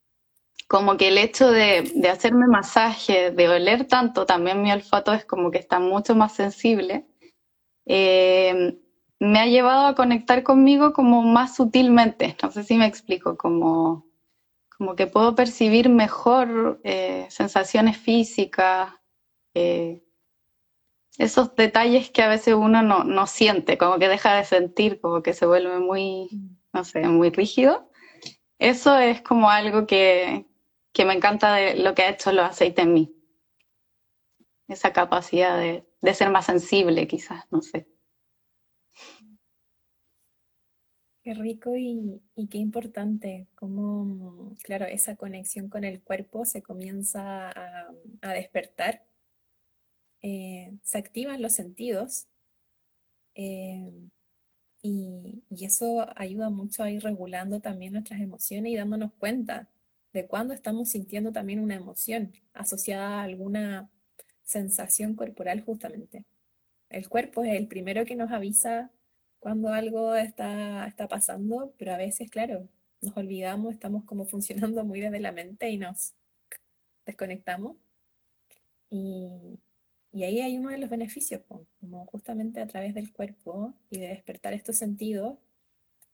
como 0.70 0.96
que 0.96 1.10
el 1.10 1.18
hecho 1.18 1.52
de, 1.52 1.92
hacerme 2.10 2.48
masaje, 2.48 3.32
de 3.32 3.50
oler 3.50 3.86
tanto, 3.86 4.26
también 4.26 4.62
mi 4.62 4.72
olfato 4.72 5.12
es 5.12 5.26
como 5.26 5.52
que 5.52 5.58
está 5.58 5.82
mucho 5.82 6.16
más 6.16 6.34
sensible, 6.34 7.06
eh, 7.86 8.80
me 9.20 9.40
ha 9.40 9.46
llevado 9.46 9.88
a 9.88 9.96
conectar 9.96 10.44
conmigo 10.44 10.94
como 10.94 11.24
más 11.24 11.56
sutilmente, 11.56 12.36
no 12.42 12.52
sé 12.52 12.64
si 12.64 12.76
me 12.76 12.86
explico, 12.86 13.38
como, 13.38 14.06
como 14.78 14.96
que 14.96 15.08
puedo 15.08 15.36
percibir 15.36 15.90
mejor 15.90 16.80
eh, 16.84 17.28
sensaciones 17.30 17.98
físicas, 17.98 18.94
eh, 19.54 20.02
esos 21.18 21.56
detalles 21.56 22.10
que 22.10 22.24
a 22.24 22.28
veces 22.28 22.56
uno 22.56 22.82
no, 22.82 23.04
no 23.04 23.26
siente, 23.28 23.78
como 23.78 23.98
que 24.00 24.10
deja 24.10 24.36
de 24.36 24.44
sentir, 24.44 25.00
como 25.00 25.24
que 25.24 25.34
se 25.34 25.46
vuelve 25.46 25.80
muy, 25.80 26.30
no 26.74 26.84
sé, 26.84 27.08
muy 27.08 27.30
rígido. 27.30 27.90
Eso 28.60 28.98
es 28.98 29.22
como 29.22 29.50
algo 29.50 29.86
que, 29.86 30.46
que 30.92 31.06
me 31.06 31.14
encanta 31.14 31.54
de 31.54 31.76
lo 31.76 31.94
que 31.94 32.04
ha 32.04 32.10
hecho 32.10 32.32
los 32.32 32.46
aceites 32.46 32.86
en 32.86 32.94
mí. 32.94 33.16
Esa 34.68 34.94
capacidad 34.94 35.58
de, 35.58 35.86
ser 36.14 36.30
más 36.30 36.46
sensible, 36.46 37.08
quizás, 37.08 37.46
no 37.52 37.62
sé. 37.62 37.88
Qué 41.26 41.34
rico 41.34 41.76
y, 41.76 42.22
qué 42.52 42.60
importante, 42.60 43.48
cómo, 43.56 44.56
claro, 44.64 44.86
esa 44.86 45.16
conexión 45.16 45.70
con 45.70 45.84
el 45.84 46.00
cuerpo 46.04 46.46
se 46.46 46.62
comienza 46.62 47.50
a, 47.50 48.34
despertar, 48.36 49.04
eh, 50.22 50.78
se 50.84 51.00
activan 51.00 51.42
los 51.42 51.54
sentidos 51.54 52.28
eh, 53.34 53.92
y, 54.84 55.42
y, 55.50 55.66
eso 55.66 56.08
ayuda 56.16 56.52
mucho 56.52 56.84
a 56.84 56.92
ir 56.92 57.02
regulando 57.02 57.60
también 57.60 57.94
nuestras 57.94 58.22
emociones 58.22 58.72
y 58.72 58.76
dándonos 58.76 59.12
cuenta 59.14 59.68
de 60.14 60.28
cuando 60.28 60.54
estamos 60.54 60.90
sintiendo 60.92 61.32
también 61.32 61.60
una 61.60 61.74
emoción 61.74 62.34
asociada 62.54 63.22
a 63.22 63.24
alguna 63.24 63.90
sensación 64.44 65.16
corporal 65.16 65.62
justamente. 65.64 66.24
El 66.90 67.10
cuerpo 67.10 67.44
es 67.44 67.56
el 67.56 67.68
primero 67.68 68.06
que 68.06 68.16
nos 68.16 68.32
avisa 68.32 68.92
cuando 69.46 69.70
algo 69.70 70.16
está, 70.16 70.88
está 70.88 71.08
pasando, 71.08 71.72
pero 71.78 71.94
a 71.94 71.98
veces, 71.98 72.32
claro, 72.32 72.68
nos 73.00 73.16
olvidamos, 73.16 73.76
estamos 73.76 74.04
como 74.04 74.26
funcionando 74.26 74.84
muy 74.84 75.02
desde 75.02 75.20
la 75.20 75.32
mente 75.32 75.70
y 75.70 75.78
nos 75.78 76.16
desconectamos. 77.06 77.78
Y, 78.90 79.60
ahí 80.14 80.42
hay 80.42 80.58
uno 80.58 80.70
de 80.70 80.80
los 80.80 80.90
beneficios, 80.90 81.44
como 81.80 82.08
justamente 82.08 82.60
a 82.60 82.66
través 82.66 82.96
del 82.96 83.14
cuerpo 83.14 83.76
y 83.92 84.00
de 84.00 84.08
despertar 84.08 84.54
estos 84.54 84.78
sentidos, 84.78 85.38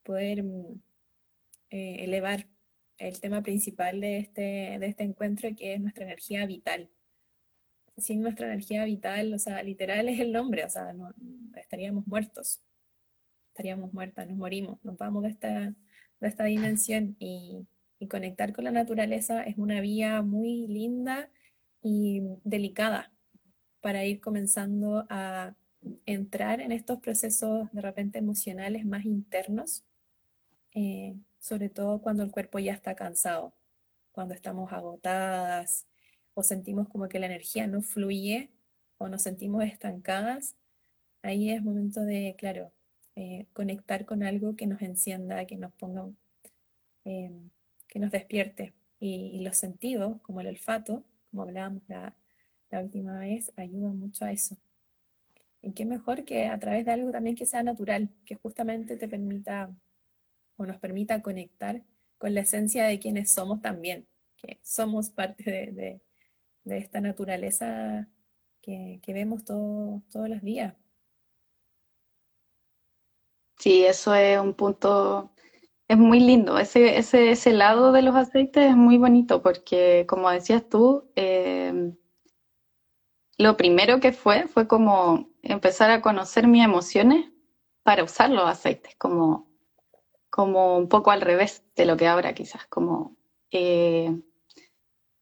poder 0.03 0.43
mm, 0.43 0.81
eh, 1.69 2.03
elevar 2.03 2.47
el 2.97 3.21
tema 3.21 3.41
principal 3.43 4.01
de 4.01 4.17
este, 4.17 4.41
de 4.77 4.87
este 4.87 5.05
encuentro, 5.05 5.55
que 5.55 5.75
es 5.75 5.79
nuestra 5.79 6.03
energía 6.03 6.45
vital. 6.45 6.89
Sin 7.95 8.19
nuestra 8.19 8.47
energía 8.47 8.83
vital, 8.83 9.33
o 9.33 9.39
sea, 9.39 9.63
literal 9.63 10.09
es 10.09 10.19
el 10.19 10.33
nombre, 10.33 10.65
o 10.65 10.69
sea, 10.69 10.91
no, 10.91 11.13
estaríamos 11.55 12.05
muertos, 12.07 12.61
estaríamos 13.61 13.93
muertas, 13.93 14.27
nos 14.27 14.37
morimos, 14.37 14.83
nos 14.83 14.97
vamos 14.97 15.21
de 15.21 15.29
esta, 15.29 15.75
de 16.19 16.27
esta 16.27 16.45
dimensión. 16.45 17.15
Y, 17.19 17.67
y 17.99 18.07
conectar 18.07 18.53
con 18.53 18.63
la 18.63 18.71
naturaleza 18.71 19.43
es 19.43 19.55
una 19.59 19.81
vía 19.81 20.23
muy 20.23 20.65
linda 20.67 21.29
y 21.83 22.23
delicada 22.43 23.11
para 23.79 24.03
ir 24.03 24.19
comenzando 24.19 25.05
a 25.09 25.53
entrar 26.07 26.59
en 26.59 26.71
estos 26.71 26.99
procesos 27.01 27.71
de 27.71 27.81
repente 27.81 28.17
emocionales 28.17 28.83
más 28.83 29.05
internos, 29.05 29.83
eh, 30.73 31.15
sobre 31.39 31.69
todo 31.69 32.01
cuando 32.01 32.23
el 32.23 32.31
cuerpo 32.31 32.57
ya 32.57 32.73
está 32.73 32.95
cansado, 32.95 33.53
cuando 34.11 34.33
estamos 34.33 34.73
agotadas 34.73 35.85
o 36.33 36.41
sentimos 36.41 36.89
como 36.89 37.07
que 37.07 37.19
la 37.19 37.27
energía 37.27 37.67
no 37.67 37.83
fluye 37.83 38.49
o 38.97 39.07
nos 39.07 39.21
sentimos 39.21 39.63
estancadas, 39.63 40.55
ahí 41.21 41.51
es 41.51 41.61
momento 41.61 42.01
de, 42.01 42.35
claro, 42.39 42.71
eh, 43.15 43.47
conectar 43.53 44.05
con 44.05 44.23
algo 44.23 44.55
que 44.55 44.67
nos 44.67 44.81
encienda, 44.81 45.45
que 45.45 45.57
nos 45.57 45.73
ponga, 45.73 46.09
em, 47.05 47.49
que 47.87 47.99
nos 47.99 48.11
despierte. 48.11 48.73
Y, 48.99 49.41
los 49.41 49.57
sentidos, 49.57 50.21
como 50.21 50.41
el 50.41 50.47
olfato, 50.47 51.03
como 51.31 51.43
hablábamos 51.43 51.83
la, 51.87 52.15
la 52.69 52.81
última 52.81 53.19
vez, 53.19 53.51
ayudan 53.57 53.99
mucho 53.99 54.25
a 54.25 54.31
eso. 54.31 54.57
Y 55.61 55.73
qué 55.73 55.85
mejor 55.85 56.25
que 56.25 56.47
a 56.47 56.59
través 56.59 56.85
de 56.85 56.91
algo 56.91 57.11
también 57.11 57.35
que 57.35 57.45
sea 57.45 57.63
natural, 57.63 58.09
que 58.25 58.35
justamente 58.35 58.97
te 58.97 59.07
permita 59.07 59.71
o 60.57 60.65
nos 60.65 60.77
permita 60.77 61.21
conectar 61.21 61.83
con 62.17 62.33
la 62.35 62.41
esencia 62.41 62.85
de 62.85 62.99
quienes 62.99 63.31
somos 63.31 63.61
también, 63.61 64.07
que 64.37 64.59
somos 64.63 65.09
parte 65.09 65.43
de, 65.43 66.01
esta 66.77 67.01
naturaleza 67.01 68.07
que, 68.61 69.01
vemos 69.07 69.43
todos 69.43 70.29
los 70.29 70.41
días. 70.41 70.75
Sí, 73.61 73.85
eso 73.85 74.13
es 74.15 74.39
un 74.39 74.53
punto, 74.55 75.31
es 75.87 75.97
muy 75.97 76.19
lindo. 76.19 76.57
Ese, 76.59 76.97
ese, 76.99 77.31
ese 77.31 77.53
lado 77.53 77.91
de 77.93 78.01
los 78.03 78.15
aceites 78.15 78.65
es 78.71 78.75
muy 78.77 78.97
bonito 78.97 79.41
porque, 79.43 80.05
como 80.09 80.29
decías 80.31 80.67
tú, 80.69 81.09
eh, 81.15 81.93
lo 83.37 83.57
primero 83.57 83.99
que 83.99 84.11
fue 84.13 84.47
fue 84.47 84.67
como 84.67 85.29
empezar 85.41 85.89
a 85.91 86.01
conocer 86.01 86.47
mis 86.47 86.63
emociones 86.63 87.31
para 87.83 88.03
usar 88.03 88.29
los 88.29 88.47
aceites, 88.49 88.95
como 88.97 89.49
como 90.31 90.77
un 90.77 90.89
poco 90.89 91.11
al 91.11 91.21
revés 91.21 91.63
de 91.75 91.85
lo 91.85 91.97
que 91.97 92.07
ahora 92.07 92.33
quizás, 92.35 92.67
como 92.67 93.17
eh, 93.51 94.15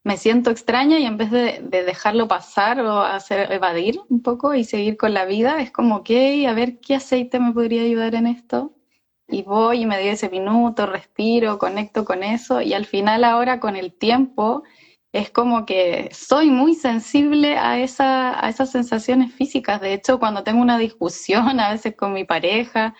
me 0.09 0.17
siento 0.17 0.49
extraña 0.49 0.97
y 0.97 1.05
en 1.05 1.17
vez 1.17 1.29
de, 1.29 1.61
dejarlo 1.69 2.27
pasar 2.27 2.79
o 2.81 3.01
hacer 3.01 3.51
evadir 3.51 3.99
un 4.09 4.23
poco 4.23 4.55
y 4.55 4.63
seguir 4.63 4.97
con 4.97 5.13
la 5.13 5.25
vida, 5.25 5.61
es 5.61 5.69
como, 5.69 5.97
ok, 5.97 6.09
a 6.47 6.53
ver 6.53 6.79
qué 6.79 6.95
aceite 6.95 7.39
me 7.39 7.53
podría 7.53 7.83
ayudar 7.83 8.15
en 8.15 8.25
esto. 8.25 8.73
Y 9.27 9.43
voy 9.43 9.81
y 9.81 9.85
me 9.85 9.97
doy 9.99 10.07
ese 10.07 10.27
minuto, 10.29 10.87
respiro, 10.87 11.59
conecto 11.59 12.05
con 12.05 12.23
eso 12.23 12.59
y 12.59 12.73
al 12.73 12.87
final 12.87 13.23
ahora 13.23 13.59
con 13.59 13.75
el 13.75 13.93
tiempo 13.93 14.63
es 15.11 15.29
como 15.29 15.67
que 15.67 16.09
soy 16.11 16.49
muy 16.49 16.73
sensible 16.73 17.55
a, 17.59 17.73
a 17.73 18.49
esas 18.49 18.71
sensaciones 18.71 19.31
físicas. 19.31 19.79
De 19.79 19.93
hecho, 19.93 20.17
cuando 20.19 20.41
tengo 20.43 20.59
una 20.59 20.79
discusión 20.79 21.59
a 21.59 21.71
veces 21.73 21.95
con 21.95 22.13
mi 22.13 22.23
pareja 22.23 22.95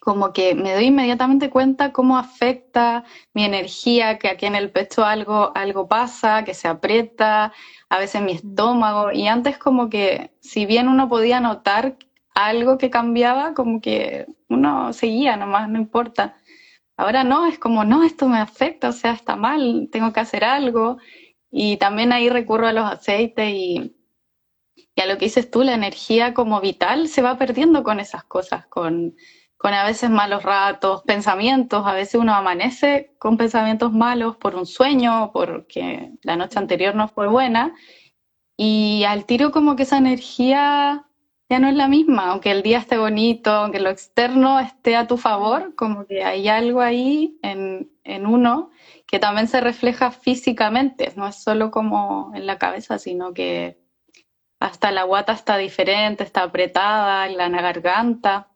como 0.00 0.32
que 0.32 0.54
me 0.54 0.72
doy 0.74 0.86
inmediatamente 0.86 1.50
cuenta 1.50 1.92
cómo 1.92 2.18
afecta 2.18 3.04
mi 3.34 3.44
energía, 3.44 4.18
que 4.18 4.28
aquí 4.28 4.46
en 4.46 4.56
el 4.56 4.70
pecho 4.70 5.04
algo, 5.04 5.52
algo 5.54 5.88
pasa, 5.88 6.42
que 6.44 6.54
se 6.54 6.68
aprieta, 6.68 7.52
a 7.90 7.98
veces 7.98 8.22
mi 8.22 8.32
estómago, 8.32 9.12
y 9.12 9.28
antes 9.28 9.58
como 9.58 9.90
que 9.90 10.32
si 10.40 10.64
bien 10.66 10.88
uno 10.88 11.08
podía 11.08 11.40
notar 11.40 11.96
algo 12.34 12.78
que 12.78 12.90
cambiaba, 12.90 13.54
como 13.54 13.80
que 13.82 14.26
uno 14.48 14.92
seguía 14.94 15.36
nomás, 15.36 15.68
no 15.68 15.78
importa. 15.78 16.36
Ahora 16.96 17.22
no, 17.24 17.46
es 17.46 17.58
como, 17.58 17.84
no, 17.84 18.02
esto 18.02 18.26
me 18.28 18.38
afecta, 18.38 18.88
o 18.90 18.92
sea, 18.92 19.12
está 19.12 19.36
mal, 19.36 19.88
tengo 19.92 20.12
que 20.12 20.20
hacer 20.20 20.44
algo. 20.44 20.98
Y 21.50 21.76
también 21.78 22.12
ahí 22.12 22.28
recurro 22.30 22.66
a 22.68 22.72
los 22.72 22.90
aceites 22.90 23.50
y, 23.52 23.96
y 24.94 25.00
a 25.00 25.06
lo 25.06 25.18
que 25.18 25.26
dices 25.26 25.50
tú, 25.50 25.62
la 25.62 25.74
energía 25.74 26.34
como 26.34 26.60
vital 26.60 27.08
se 27.08 27.22
va 27.22 27.36
perdiendo 27.38 27.82
con 27.82 28.00
esas 28.00 28.24
cosas, 28.24 28.66
con, 28.66 29.14
con 29.60 29.74
a 29.74 29.84
veces 29.84 30.08
malos 30.08 30.42
ratos, 30.42 31.02
pensamientos, 31.02 31.86
a 31.86 31.92
veces 31.92 32.14
uno 32.14 32.34
amanece 32.34 33.14
con 33.18 33.36
pensamientos 33.36 33.92
malos 33.92 34.36
por 34.36 34.54
un 34.54 34.64
sueño, 34.64 35.32
porque 35.34 36.12
la 36.22 36.36
noche 36.36 36.58
anterior 36.58 36.94
no 36.94 37.08
fue 37.08 37.28
buena, 37.28 37.74
y 38.56 39.04
al 39.04 39.26
tiro 39.26 39.50
como 39.52 39.76
que 39.76 39.82
esa 39.82 39.98
energía 39.98 41.04
ya 41.50 41.58
no 41.58 41.68
es 41.68 41.74
la 41.74 41.88
misma, 41.88 42.30
aunque 42.30 42.52
el 42.52 42.62
día 42.62 42.78
esté 42.78 42.96
bonito, 42.96 43.50
aunque 43.50 43.80
lo 43.80 43.90
externo 43.90 44.58
esté 44.60 44.96
a 44.96 45.06
tu 45.06 45.18
favor, 45.18 45.74
como 45.74 46.06
que 46.06 46.24
hay 46.24 46.48
algo 46.48 46.80
ahí 46.80 47.38
en, 47.42 47.92
en 48.02 48.26
uno 48.26 48.70
que 49.06 49.18
también 49.18 49.46
se 49.46 49.60
refleja 49.60 50.10
físicamente, 50.10 51.12
no 51.16 51.26
es 51.26 51.36
solo 51.36 51.70
como 51.70 52.32
en 52.34 52.46
la 52.46 52.56
cabeza, 52.56 52.98
sino 52.98 53.34
que 53.34 53.78
hasta 54.58 54.90
la 54.90 55.02
guata 55.02 55.34
está 55.34 55.58
diferente, 55.58 56.24
está 56.24 56.44
apretada, 56.44 57.26
en 57.26 57.36
la 57.36 57.48
garganta. 57.50 58.49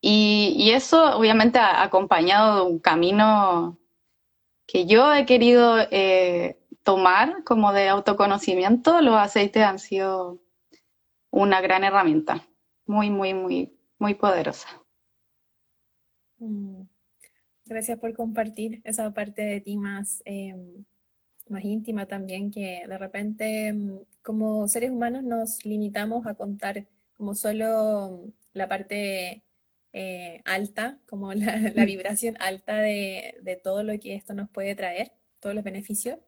Y, 0.00 0.70
eso 0.72 1.16
obviamente 1.16 1.58
acompañado 1.58 2.56
de 2.56 2.70
un 2.70 2.78
camino 2.78 3.78
que 4.66 4.86
yo 4.86 5.12
he 5.14 5.26
querido 5.26 5.78
eh, 5.90 6.58
tomar 6.82 7.42
como 7.44 7.72
de 7.72 7.88
autoconocimiento. 7.88 9.00
Los 9.00 9.16
aceites 9.16 9.62
han 9.62 9.78
sido 9.78 10.40
una 11.30 11.60
gran 11.60 11.84
herramienta, 11.84 12.46
muy, 12.86 13.10
muy, 13.10 13.34
muy, 13.34 13.72
muy 13.98 14.14
poderosa. 14.14 14.68
Mm. 16.38 16.82
Gracias 17.64 17.98
por 17.98 18.14
compartir 18.14 18.80
esa 18.84 19.12
parte 19.12 19.42
de 19.42 19.60
ti 19.60 19.76
más, 19.76 20.22
em, 20.24 20.84
más 21.48 21.64
íntima 21.64 22.06
también, 22.06 22.52
que 22.52 22.84
de 22.88 22.98
repente 22.98 23.68
em, 23.68 23.98
como 24.22 24.68
seres 24.68 24.90
humanos 24.90 25.24
nos 25.24 25.64
limitamos 25.64 26.26
a 26.26 26.34
contar 26.34 26.86
como 27.14 27.34
solo 27.34 28.32
la 28.52 28.68
parte 28.68 29.42
eh, 29.98 30.42
alta, 30.44 31.00
como 31.06 31.32
la, 31.32 31.56
mm. 31.56 31.86
vibración 31.86 32.36
alta 32.38 32.76
de, 32.80 33.60
todo 33.64 33.82
lo 33.82 33.98
que 33.98 34.14
esto 34.14 34.34
nos 34.34 34.50
puede 34.50 34.74
traer, 34.74 35.12
todos 35.40 35.54
los 35.54 35.64
beneficios. 35.64 36.18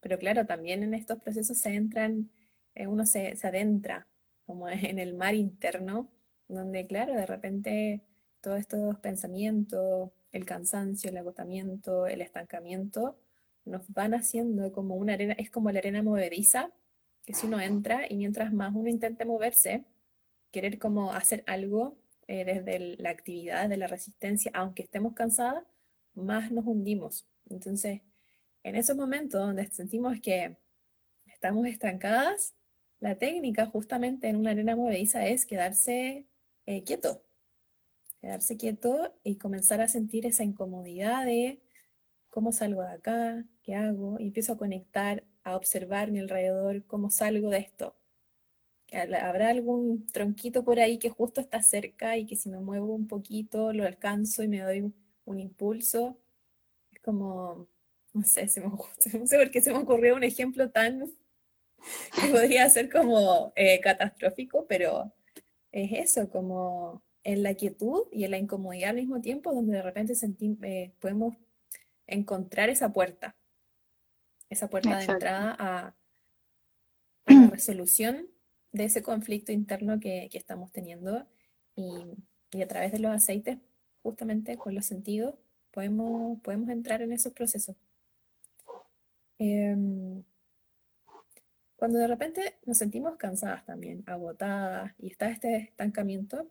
Pero 0.00 0.18
claro, 0.18 0.46
también 0.46 0.82
en 0.82 0.94
estos 0.94 1.18
procesos 1.20 1.58
se 1.58 1.74
entran, 1.74 2.30
eh, 2.74 2.86
uno 2.86 3.04
se, 3.04 3.36
se, 3.36 3.46
adentra 3.46 4.06
como 4.46 4.66
en 4.70 4.98
el 4.98 5.14
mar 5.14 5.34
interno, 5.34 6.10
donde 6.48 6.86
claro, 6.86 7.12
de 7.12 7.26
repente 7.26 8.02
todos 8.40 8.60
estos 8.60 8.98
pensamientos, 9.00 10.10
el 10.32 10.46
cansancio, 10.46 11.10
el 11.10 11.18
agotamiento, 11.18 12.06
el 12.06 12.22
estancamiento, 12.22 13.18
nos 13.66 13.86
van 13.92 14.14
haciendo 14.14 14.72
como 14.72 14.94
una 14.96 15.12
arena, 15.12 15.34
es 15.34 15.50
como 15.50 15.70
la 15.70 15.80
arena 15.80 16.02
movediza, 16.02 16.72
que 17.26 17.34
si 17.34 17.46
uno 17.46 17.60
entra 17.60 18.06
y 18.08 18.16
mientras 18.16 18.54
más 18.54 18.74
uno 18.74 18.88
intente 18.88 19.26
moverse, 19.26 19.84
querer 20.50 20.78
como 20.78 21.12
hacer 21.12 21.44
algo, 21.46 21.98
eh, 22.28 22.44
desde 22.44 22.96
la 22.98 23.10
actividad, 23.10 23.68
de 23.68 23.78
la 23.78 23.86
resistencia, 23.86 24.52
aunque 24.54 24.82
estemos 24.82 25.14
cansadas, 25.14 25.64
más 26.14 26.52
nos 26.52 26.66
hundimos. 26.66 27.26
Entonces, 27.48 28.02
en 28.62 28.76
esos 28.76 28.96
momentos 28.96 29.40
donde 29.40 29.70
sentimos 29.70 30.20
que 30.20 30.58
estamos 31.26 31.66
estancadas, 31.66 32.54
la 33.00 33.16
técnica 33.16 33.66
justamente 33.66 34.28
en 34.28 34.36
una 34.36 34.50
arena 34.50 34.76
movediza 34.76 35.26
es 35.26 35.46
quedarse 35.46 36.26
eh, 36.66 36.84
quieto, 36.84 37.24
quedarse 38.20 38.56
quieto 38.56 39.14
y 39.24 39.36
comenzar 39.38 39.80
a 39.80 39.88
sentir 39.88 40.26
esa 40.26 40.44
incomodidad 40.44 41.24
de 41.24 41.62
cómo 42.28 42.52
salgo 42.52 42.82
de 42.82 42.92
acá, 42.92 43.44
qué 43.62 43.74
hago, 43.74 44.18
y 44.20 44.26
empiezo 44.26 44.52
a 44.52 44.58
conectar, 44.58 45.24
a 45.44 45.56
observar 45.56 46.10
mi 46.10 46.18
alrededor, 46.18 46.84
cómo 46.86 47.10
salgo 47.10 47.50
de 47.50 47.58
esto, 47.58 47.97
habrá 48.92 49.50
algún 49.50 50.06
tronquito 50.06 50.64
por 50.64 50.80
ahí 50.80 50.98
que 50.98 51.10
justo 51.10 51.40
está 51.40 51.62
cerca 51.62 52.16
y 52.16 52.26
que 52.26 52.36
si 52.36 52.48
me 52.48 52.60
muevo 52.60 52.94
un 52.94 53.06
poquito 53.06 53.72
lo 53.72 53.84
alcanzo 53.84 54.42
y 54.42 54.48
me 54.48 54.60
doy 54.60 54.92
un, 55.24 55.40
impulso. 55.40 56.18
Es 56.92 57.00
como, 57.00 57.68
no 58.14 58.24
sé, 58.24 58.48
se 58.48 58.60
me, 58.60 58.68
no 59.18 59.26
sé 59.26 59.38
por 59.38 59.50
qué 59.50 59.60
se 59.60 59.72
me 59.72 59.78
ocurrió 59.78 60.16
un 60.16 60.24
ejemplo 60.24 60.70
tan 60.70 61.04
que 62.20 62.28
podría 62.28 62.68
ser 62.70 62.90
como 62.90 63.52
eh, 63.56 63.80
catastrófico, 63.80 64.66
pero 64.66 65.12
es 65.70 65.92
eso, 65.92 66.28
como 66.30 67.02
en 67.24 67.42
la 67.42 67.54
quietud 67.54 68.06
y 68.10 68.24
en 68.24 68.32
la 68.32 68.38
incomodidad 68.38 68.90
al 68.90 68.96
mismo 68.96 69.20
tiempo, 69.20 69.52
donde 69.52 69.76
de 69.76 69.82
repente 69.82 70.14
eh, 70.62 70.92
podemos 70.98 71.36
encontrar 72.06 72.70
esa 72.70 72.92
puerta, 72.92 73.36
esa 74.48 74.68
puerta 74.68 74.96
de 74.96 75.04
entrada 75.04 75.54
a, 75.58 75.94
a 77.26 77.32
la 77.32 77.50
resolución 77.50 78.28
de 78.72 78.84
ese 78.84 79.02
conflicto 79.02 79.52
interno 79.52 80.00
que, 80.00 80.28
estamos 80.32 80.72
teniendo 80.72 81.26
y, 81.76 82.62
a 82.62 82.68
través 82.68 82.92
de 82.92 82.98
los 82.98 83.12
aceites, 83.12 83.58
justamente 84.02 84.56
con 84.56 84.74
los 84.74 84.86
sentidos, 84.86 85.34
podemos, 85.70 86.40
podemos 86.40 86.68
entrar 86.70 87.02
en 87.02 87.12
esos 87.12 87.32
procesos. 87.32 87.76
Em, 89.38 90.22
cuando 91.76 91.98
de 91.98 92.08
repente 92.08 92.56
nos 92.66 92.78
sentimos 92.78 93.16
cansadas 93.16 93.64
también, 93.64 94.02
agotadas 94.06 94.92
y 94.98 95.08
está 95.10 95.30
este 95.30 95.56
estancamiento, 95.56 96.50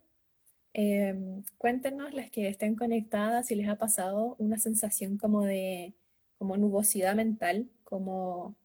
em, 0.73 1.43
cuéntenos 1.57 2.13
las 2.13 2.29
que 2.31 2.47
estén 2.47 2.75
conectadas 2.75 3.47
si 3.47 3.55
les 3.55 3.67
ha 3.67 3.77
pasado 3.77 4.35
una 4.39 4.57
sensación 4.57 5.17
como 5.17 5.43
de 5.43 5.93
como 6.37 6.55
nubosidad 6.57 7.15
mental, 7.15 7.69
como 7.83 8.55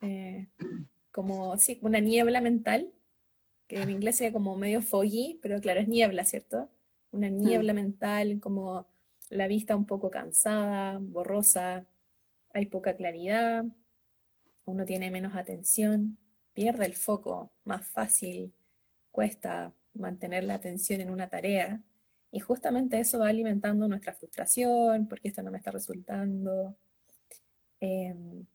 eh, 0.00 0.48
como, 1.18 1.58
sí, 1.58 1.80
una 1.82 1.98
niebla 1.98 2.40
mental, 2.40 2.92
que 3.66 3.82
en 3.82 3.90
inglés 3.90 4.18
sería 4.18 4.32
como 4.32 4.56
medio 4.56 4.80
foggy, 4.80 5.40
pero 5.42 5.60
claro, 5.60 5.80
es 5.80 5.88
niebla, 5.88 6.24
¿cierto? 6.24 6.70
Una 7.10 7.28
niebla 7.28 7.72
mental, 7.72 8.38
como 8.38 8.86
la 9.28 9.48
vista 9.48 9.74
un 9.74 9.84
poco 9.84 10.10
cansada, 10.12 10.98
borrosa, 11.00 11.88
hay 12.54 12.66
poca 12.66 12.94
claridad, 12.94 13.64
uno 14.64 14.84
tiene 14.84 15.10
menos 15.10 15.34
atención, 15.34 16.18
pierde 16.52 16.86
el 16.86 16.94
foco 16.94 17.50
más 17.64 17.84
fácil, 17.84 18.54
cuesta 19.10 19.74
mantener 19.94 20.44
la 20.44 20.54
atención 20.54 21.00
en 21.00 21.10
una 21.10 21.28
tarea. 21.28 21.82
Y 22.30 22.38
justamente 22.38 23.00
eso 23.00 23.18
va 23.18 23.26
alimentando 23.26 23.88
nuestra 23.88 24.12
frustración, 24.12 25.08
porque 25.08 25.26
esto 25.26 25.42
no 25.42 25.50
me 25.50 25.58
está 25.58 25.72
resultando. 25.72 26.76
Em, 27.80 28.46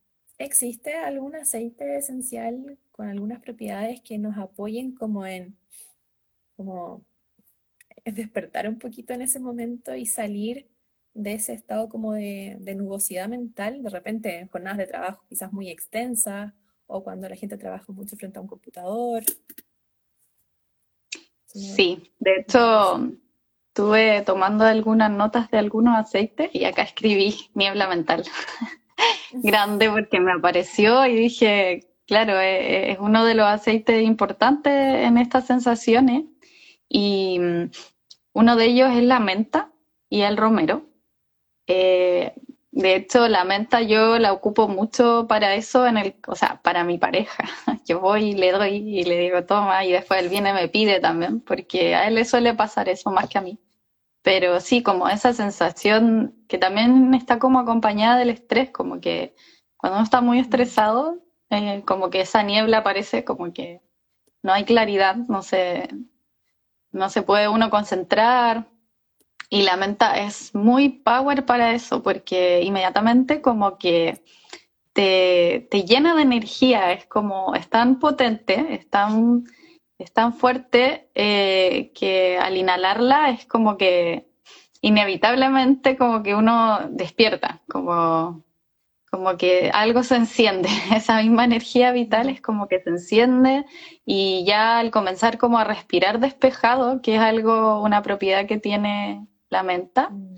¿Existe 0.43 0.93
algún 0.93 1.37
aceite 1.37 1.95
esencial 1.95 2.77
con 2.91 3.07
algunas 3.07 3.39
propiedades 3.39 4.01
que 4.01 4.17
nos 4.17 4.37
apoyen 4.37 4.93
como 4.93 5.25
en 5.25 5.57
como 6.57 7.05
despertar 8.03 8.67
un 8.67 8.77
poquito 8.77 9.13
en 9.13 9.21
ese 9.21 9.39
momento 9.39 9.95
y 9.95 10.05
salir 10.05 10.67
de 11.13 11.33
ese 11.35 11.53
estado 11.53 11.87
como 11.87 12.11
de, 12.13 12.57
nubosidad 12.75 13.29
mental, 13.29 13.81
de 13.83 13.89
repente 13.89 14.39
en 14.39 14.49
jornadas 14.49 14.79
de 14.79 14.87
trabajo 14.87 15.23
quizás 15.29 15.53
muy 15.53 15.69
extensas 15.69 16.51
o 16.87 17.01
cuando 17.03 17.29
la 17.29 17.37
gente 17.37 17.57
trabaja 17.57 17.93
mucho 17.93 18.17
frente 18.17 18.37
a 18.37 18.41
un 18.41 18.47
computador? 18.47 19.23
Sí, 21.45 22.11
de 22.19 22.39
hecho 22.41 23.13
estuve 23.69 24.21
tomando 24.23 24.65
algunas 24.65 25.09
notas 25.09 25.49
de 25.51 25.57
algunos 25.57 25.97
aceites 25.97 26.49
y 26.53 26.65
acá 26.65 26.81
escribí 26.81 27.33
niebla 27.53 27.87
mental. 27.87 28.25
grande 29.31 29.89
porque 29.89 30.19
me 30.19 30.33
apareció 30.33 31.05
y 31.05 31.15
dije, 31.15 31.87
claro, 32.07 32.39
e, 32.39 32.89
e, 32.89 32.91
es 32.91 32.99
uno 32.99 33.25
de 33.25 33.35
los 33.35 33.45
aceites 33.45 34.03
importantes 34.03 34.73
en 34.73 35.17
estas 35.17 35.47
sensaciones 35.47 36.23
y 36.89 37.39
mm, 37.39 37.71
uno 38.33 38.55
de 38.55 38.65
ellos 38.65 38.91
es 38.91 39.03
la 39.03 39.19
menta 39.19 39.71
y 40.09 40.21
el 40.21 40.37
romero. 40.37 40.85
Eh, 41.67 42.33
de 42.71 42.95
hecho, 42.95 43.27
la 43.27 43.43
menta 43.43 43.81
yo 43.81 44.17
la 44.17 44.33
ocupo 44.33 44.67
mucho 44.67 45.27
para 45.27 45.53
eso, 45.55 45.85
en 45.85 45.97
el, 45.97 46.15
o 46.27 46.35
sea, 46.35 46.59
para 46.63 46.83
mi 46.83 46.97
pareja. 46.97 47.43
Yo 47.85 47.99
voy 47.99 48.31
y 48.31 48.33
le 48.33 48.51
doy 48.51 48.77
y 48.77 49.03
le 49.03 49.19
digo, 49.19 49.43
toma, 49.45 49.85
y 49.85 49.91
después 49.91 50.19
él 50.21 50.29
viene 50.29 50.49
y 50.49 50.53
me 50.53 50.67
pide 50.69 50.99
también, 50.99 51.39
porque 51.41 51.93
a 51.93 52.07
él 52.07 52.15
le 52.15 52.25
suele 52.25 52.55
pasar 52.55 52.89
eso 52.89 53.11
más 53.11 53.29
que 53.29 53.37
a 53.37 53.41
mí. 53.41 53.59
Pero 54.23 54.61
sí, 54.61 54.81
como 54.81 55.09
esa 55.09 55.33
sensación 55.33 56.33
que 56.47 56.57
también 56.57 57.13
está 57.13 57.39
como 57.39 57.59
acompañada 57.59 58.17
del 58.17 58.29
estrés, 58.29 58.71
como 58.71 59.01
que 59.01 59.35
cuando 59.77 59.97
uno 59.97 60.05
está 60.05 60.21
muy 60.21 60.39
estresado, 60.39 61.19
eh, 61.49 61.83
como 61.85 62.09
que 62.09 62.21
esa 62.21 62.41
niebla 62.41 62.79
aparece, 62.79 63.25
como 63.25 63.51
que 63.53 63.81
no 64.41 64.53
hay 64.53 64.63
claridad, 64.63 65.17
no 65.17 65.41
se, 65.41 65.89
no 66.91 67.09
se 67.09 67.21
puede 67.21 67.49
uno 67.49 67.69
concentrar. 67.69 68.67
Y 69.49 69.63
la 69.63 69.75
menta 69.75 70.17
es 70.17 70.55
muy 70.55 70.89
power 70.89 71.45
para 71.45 71.73
eso, 71.73 72.01
porque 72.01 72.61
inmediatamente 72.63 73.41
como 73.41 73.77
que 73.77 74.23
te, 74.93 75.67
te 75.69 75.83
llena 75.83 76.15
de 76.15 76.23
energía, 76.23 76.93
es 76.93 77.05
como, 77.07 77.53
es 77.55 77.69
tan 77.69 77.99
potente, 77.99 78.73
es 78.73 78.89
tan 78.89 79.43
es 79.97 80.11
tan 80.11 80.33
fuerte 80.33 81.09
eh, 81.15 81.91
que 81.93 82.37
al 82.37 82.57
inhalarla 82.57 83.29
es 83.29 83.45
como 83.45 83.77
que 83.77 84.27
inevitablemente 84.81 85.97
como 85.97 86.23
que 86.23 86.35
uno 86.35 86.89
despierta, 86.89 87.61
como, 87.69 88.43
como 89.09 89.37
que 89.37 89.71
algo 89.73 90.03
se 90.03 90.15
enciende, 90.15 90.69
esa 90.95 91.21
misma 91.21 91.45
energía 91.45 91.91
vital 91.91 92.29
es 92.29 92.41
como 92.41 92.67
que 92.67 92.81
se 92.81 92.89
enciende 92.89 93.65
y 94.05 94.43
ya 94.45 94.79
al 94.79 94.91
comenzar 94.91 95.37
como 95.37 95.57
a 95.57 95.63
respirar 95.63 96.19
despejado, 96.19 97.01
que 97.01 97.15
es 97.15 97.21
algo, 97.21 97.81
una 97.81 98.01
propiedad 98.01 98.45
que 98.45 98.57
tiene 98.57 99.25
la 99.49 99.63
menta, 99.63 100.09
mm. 100.09 100.35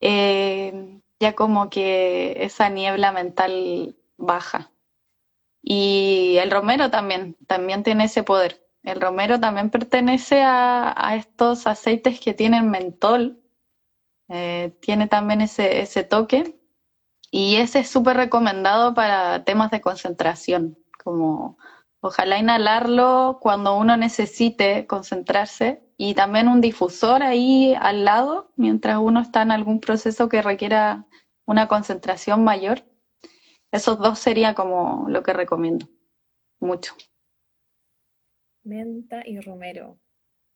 eh, 0.00 1.00
ya 1.20 1.34
como 1.34 1.68
que 1.68 2.36
esa 2.44 2.68
niebla 2.70 3.12
mental 3.12 3.96
baja. 4.16 4.70
Y 5.62 6.36
el 6.38 6.50
romero 6.50 6.90
también, 6.90 7.36
también 7.46 7.82
tiene 7.84 8.04
ese 8.04 8.24
poder. 8.24 8.61
El 8.82 9.00
romero 9.00 9.38
también 9.38 9.70
pertenece 9.70 10.42
a, 10.42 11.14
estos 11.16 11.66
aceites 11.66 12.18
que 12.20 12.34
tienen 12.34 12.70
mentol, 12.70 13.40
eh, 14.28 14.76
tiene 14.80 15.06
también 15.06 15.40
ese, 15.40 15.80
ese 15.82 16.02
toque 16.04 16.58
y 17.30 17.56
ese 17.56 17.80
es 17.80 17.88
súper 17.88 18.16
recomendado 18.16 18.94
para 18.94 19.44
temas 19.44 19.70
de 19.70 19.80
concentración, 19.80 20.76
como 21.02 21.58
ojalá 22.00 22.38
inhalarlo 22.38 23.38
cuando 23.40 23.76
uno 23.76 23.96
necesite 23.96 24.86
concentrarse 24.86 25.82
y 25.96 26.14
también 26.14 26.48
un 26.48 26.60
difusor 26.60 27.22
ahí 27.22 27.76
al 27.80 28.04
lado 28.04 28.50
mientras 28.56 28.98
uno 28.98 29.20
está 29.20 29.42
en 29.42 29.52
algún 29.52 29.78
proceso 29.80 30.28
que 30.28 30.42
requiera 30.42 31.06
una 31.46 31.68
concentración 31.68 32.42
mayor. 32.42 32.84
Esos 33.70 33.98
dos 33.98 34.18
sería 34.18 34.54
como 34.54 35.06
lo 35.08 35.22
que 35.22 35.32
recomiendo 35.32 35.86
mucho. 36.60 36.94
Menta 38.64 39.22
y 39.26 39.40
romero. 39.40 39.98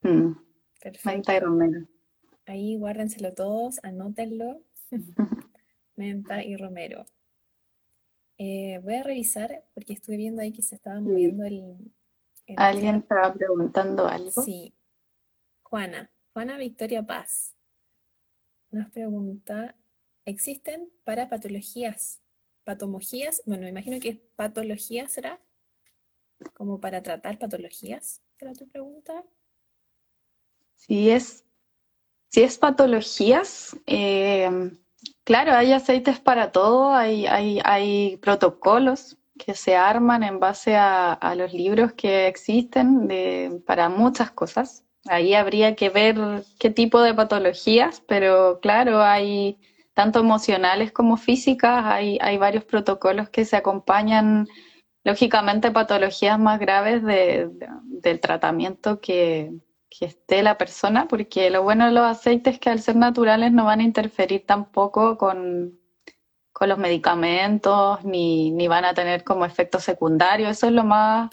Mm. 0.03 0.33
Menta 1.05 1.37
y 1.37 1.40
romero. 1.40 1.88
Ahí 2.47 2.77
guárdenselo 2.77 3.35
todos, 3.35 3.81
anótenlo. 3.83 4.62
menta 5.97 6.45
y 6.45 6.57
romero. 6.57 7.05
Eh, 8.38 8.81
voy 8.83 8.95
a 8.95 9.03
revisar 9.03 9.64
porque 9.75 9.95
estuve 9.95 10.16
viendo 10.16 10.42
ahí 10.42 10.53
que 10.53 10.62
se 10.62 10.75
estaba 10.75 11.01
moviendo 11.01 11.45
el... 11.45 11.92
¿Alguien 12.57 12.97
estaba 12.97 13.35
preguntando 13.35 14.07
algo? 14.07 14.42
Sí. 14.42 14.75
Juana, 15.62 16.12
Juana 16.33 16.59
Victoria 16.59 17.05
Paz 17.05 17.57
nos 18.71 18.90
pregunta, 18.90 19.75
¿existen 20.25 20.90
para 21.05 21.29
patologías, 21.29 22.21
patomogías? 22.64 23.42
Bueno, 23.47 23.62
me 23.62 23.71
imagino 23.71 23.99
que 24.01 24.23
patología 24.37 25.09
será, 25.09 25.40
como 26.55 26.81
para 26.81 27.03
tratar 27.03 27.38
patologías, 27.38 28.22
¿será 28.38 28.53
tu 28.53 28.68
pregunta? 28.68 29.25
Si 30.75 31.11
es, 31.11 31.44
si 32.29 32.42
es 32.42 32.59
patologías, 32.59 33.77
eh, 33.87 34.70
Claro, 35.25 35.53
hay 35.55 35.72
aceites 35.72 36.20
para 36.20 36.53
todo, 36.53 36.94
hay, 36.94 37.27
hay, 37.27 37.61
hay 37.64 38.16
protocolos 38.18 39.16
que 39.37 39.55
se 39.55 39.77
arman 39.77 40.22
en 40.22 40.38
base 40.38 40.77
a, 40.77 41.35
los 41.37 41.53
libros 41.53 41.92
que 41.92 42.29
existen 42.29 43.09
de, 43.09 43.61
para 43.66 43.88
muchas 43.88 44.31
cosas. 44.31 44.85
Ahí 45.09 45.35
habría 45.35 45.75
que 45.75 45.90
ver 45.90 46.16
qué 46.59 46.70
tipo 46.70 47.03
de 47.03 47.12
patologías, 47.12 48.03
pero 48.07 48.61
claro, 48.61 49.03
hay 49.03 49.59
tanto 49.94 50.20
emocionales 50.20 50.92
como 50.92 51.16
físicas, 51.16 51.85
hay, 51.85 52.18
hay 52.20 52.38
varios 52.38 52.64
protocolos 52.64 53.29
que 53.29 53.44
se 53.44 53.57
acompañan, 53.57 54.46
lógicamente, 55.07 55.71
patologías 55.71 56.37
más 56.37 56.59
graves 56.59 57.01
del 57.05 58.21
tratamiento 58.21 59.01
que, 59.01 59.53
que 59.88 60.07
esté 60.07 60.42
la 60.42 60.59
persona, 60.59 61.07
porque 61.07 61.49
lo 61.49 61.62
bueno 61.62 61.87
de 61.87 61.92
los 61.92 62.03
aceites 62.03 62.55
es 62.55 62.61
que 62.61 62.71
al 62.71 62.81
ser 62.81 62.97
naturales 62.97 63.53
no 63.53 63.64
van 63.64 63.79
a 63.79 63.85
interferir 63.85 64.45
tampoco 64.45 65.16
con, 65.16 65.79
con 66.53 66.69
los 66.69 66.79
medicamentos, 66.79 68.05
ni, 68.05 68.51
ni, 68.51 68.66
van 68.66 68.85
a 68.85 68.95
tener 68.95 69.23
como 69.23 69.45
efecto 69.45 69.79
secundario. 69.79 70.49
Eso 70.49 70.66
es 70.66 70.73
lo 70.73 70.83
más, 70.83 71.31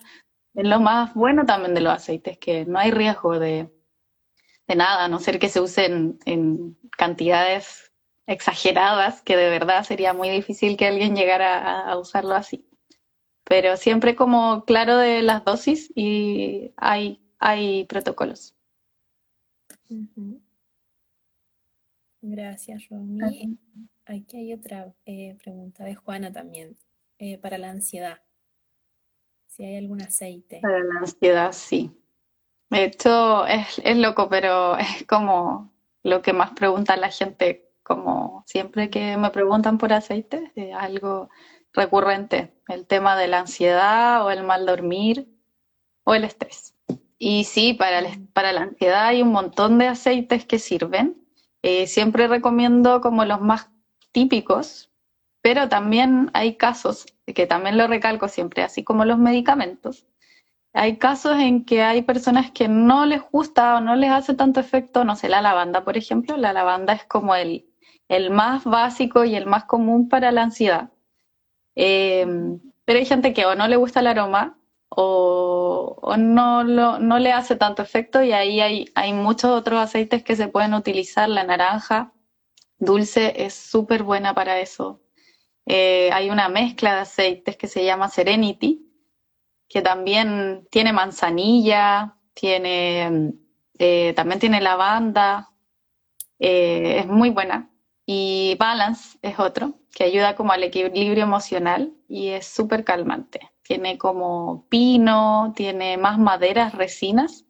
es 0.53 0.67
lo 0.67 0.79
más 0.79 1.15
bueno 1.15 1.43
también 1.47 1.73
de 1.73 1.81
los 1.81 1.93
aceites, 1.93 2.38
que 2.38 2.65
no 2.65 2.77
hay 2.77 2.91
riesgo 2.91 3.39
de, 3.39 3.71
de 4.67 4.75
nada, 4.75 5.05
a 5.05 5.07
no 5.07 5.17
ser 5.17 5.39
que 5.39 5.49
se 5.49 5.62
usen 5.62 6.19
en 6.25 6.77
cantidades 6.95 7.91
exageradas, 8.27 9.23
que 9.23 9.36
de 9.36 9.49
verdad 9.49 9.83
sería 9.83 10.13
muy 10.13 10.29
difícil 10.29 10.77
que 10.77 10.86
alguien 10.86 11.15
llegara 11.15 11.79
a 11.79 11.97
usarlo 11.97 12.36
así. 12.36 12.69
Pero 13.43 13.77
siempre 13.77 14.15
como 14.15 14.65
claro 14.65 14.97
de 14.97 15.21
las 15.21 15.43
dosis 15.43 15.91
y 15.95 16.71
hay 16.77 17.19
hay 17.43 17.84
protocolos. 17.86 18.56
Gracias, 22.21 22.88
Romy. 22.89 23.58
Aquí 24.06 24.38
hay 24.38 24.53
otra 24.53 24.93
eh, 25.06 25.36
pregunta 25.43 25.84
de 25.84 25.95
Juana 25.95 26.32
también, 26.32 26.77
eh, 27.19 27.38
para 27.38 27.58
la 27.58 27.69
ansiedad. 27.69 28.21
Si 29.47 29.65
hay 29.65 29.75
algún 29.75 30.01
aceite. 30.01 30.60
Para 30.62 30.79
la 30.79 30.99
ansiedad, 31.01 31.51
sí. 31.51 31.91
Esto 32.69 33.45
es, 33.45 33.82
es 33.84 33.97
loco, 33.97 34.29
pero 34.29 34.77
es 34.79 35.06
como 35.06 35.69
lo 36.01 36.21
que 36.21 36.32
más 36.32 36.51
pregunta 36.51 36.95
la 36.95 37.12
gente, 37.12 37.69
como 37.84 38.45
siempre 38.47 38.89
que 38.89 39.17
me 39.17 39.32
preguntan 39.32 39.77
por 39.77 39.91
aceite, 39.91 40.51
es 40.56 40.73
algo 40.73 41.29
recurrente, 41.73 42.53
el 42.67 42.86
tema 42.86 43.17
de 43.17 43.27
la 43.27 43.39
ansiedad 43.39 44.25
o 44.25 44.31
el 44.31 44.43
mal 44.43 44.65
dormir 44.65 45.27
o 46.03 46.13
el 46.13 46.23
estrés. 46.23 46.75
Y 47.17 47.45
sí, 47.45 47.73
para, 47.73 48.01
para 48.33 48.51
la 48.51 48.62
ansiedad 48.63 49.05
hay 49.07 49.21
un 49.21 49.31
montón 49.31 49.77
de 49.77 49.88
aceites 49.88 50.45
que 50.45 50.59
sirven. 50.59 51.17
Eh, 51.62 51.88
siempre 51.88 52.27
recomiendo 52.27 52.99
como 53.01 53.23
los 53.25 53.39
más 53.39 53.71
típicos, 54.12 54.91
pero 55.41 55.69
también 55.69 56.29
hay 56.33 56.55
casos, 56.55 57.05
que 57.25 57.47
también 57.47 57.77
lo 57.77 57.88
recalco 57.88 58.27
siempre, 58.27 58.63
así 58.63 58.83
como 58.83 59.05
los 59.05 59.17
medicamentos. 59.17 60.05
Hay 60.73 60.97
casos 60.97 61.38
en 61.38 61.65
que 61.65 61.83
hay 61.83 62.01
personas 62.01 62.51
que 62.51 62.67
no 62.67 63.05
les 63.05 63.21
gusta 63.31 63.75
o 63.75 63.79
no 63.79 63.95
les 63.95 64.12
hace 64.12 64.33
tanto 64.33 64.59
efecto, 64.59 65.03
no 65.05 65.15
sé, 65.15 65.29
la 65.29 65.41
lavanda, 65.41 65.83
por 65.83 65.97
ejemplo. 65.97 66.36
La 66.36 66.51
lavanda 66.51 66.93
es 66.93 67.05
como 67.05 67.36
el, 67.36 67.67
el 68.09 68.31
más 68.31 68.63
básico 68.63 69.23
y 69.23 69.36
el 69.36 69.45
más 69.45 69.65
común 69.65 70.09
para 70.09 70.31
la 70.31 70.43
ansiedad. 70.43 70.89
Eh, 71.75 72.25
pero 72.86 72.99
hay 72.99 73.05
gente 73.05 73.33
que 73.33 73.45
o 73.45 73.55
no 73.55 73.67
le 73.67 73.77
gusta 73.77 73.99
el 74.01 74.07
aroma 74.07 74.57
o, 74.89 76.15
no, 76.17 76.63
le 76.63 77.31
hace 77.31 77.55
tanto 77.55 77.81
efecto 77.81 78.21
y 78.23 78.31
ahí 78.31 78.59
hay, 78.93 79.13
muchos 79.13 79.51
otros 79.51 79.79
aceites 79.79 80.23
que 80.23 80.36
se 80.36 80.47
pueden 80.47 80.73
utilizar. 80.73 81.29
La 81.29 81.43
naranja 81.43 82.13
dulce 82.77 83.45
es 83.45 83.55
súper 83.55 84.03
buena 84.03 84.36
para 84.36 84.59
eso. 84.59 85.01
Eh, 85.65 86.12
hay 86.13 86.29
una 86.29 86.49
mezcla 86.49 86.95
de 86.95 87.01
aceites 87.01 87.57
que 87.57 87.67
se 87.67 87.86
llama 87.86 88.09
Serenity, 88.09 88.86
que 89.67 89.81
también 89.81 90.67
tiene 90.69 90.93
manzanilla, 90.93 92.17
tiene, 92.33 93.33
eh, 93.79 94.13
también 94.15 94.39
tiene 94.39 94.62
lavanda, 94.62 95.49
es 96.38 97.07
muy 97.07 97.29
buena. 97.29 97.72
Y 98.05 98.55
Balance 98.59 99.17
es 99.21 99.39
otro, 99.39 99.75
que 99.93 100.03
ayuda 100.03 100.35
como 100.35 100.51
al 100.51 100.63
equilibrio 100.63 101.23
emocional 101.23 101.93
y 102.07 102.29
es 102.29 102.47
súper 102.47 102.83
calmante 102.83 103.53
tiene 103.63 103.97
como 103.97 104.67
pino, 104.69 105.53
tiene 105.55 105.97
más 105.97 106.19
maderas, 106.19 106.75
resinas. 106.75 107.45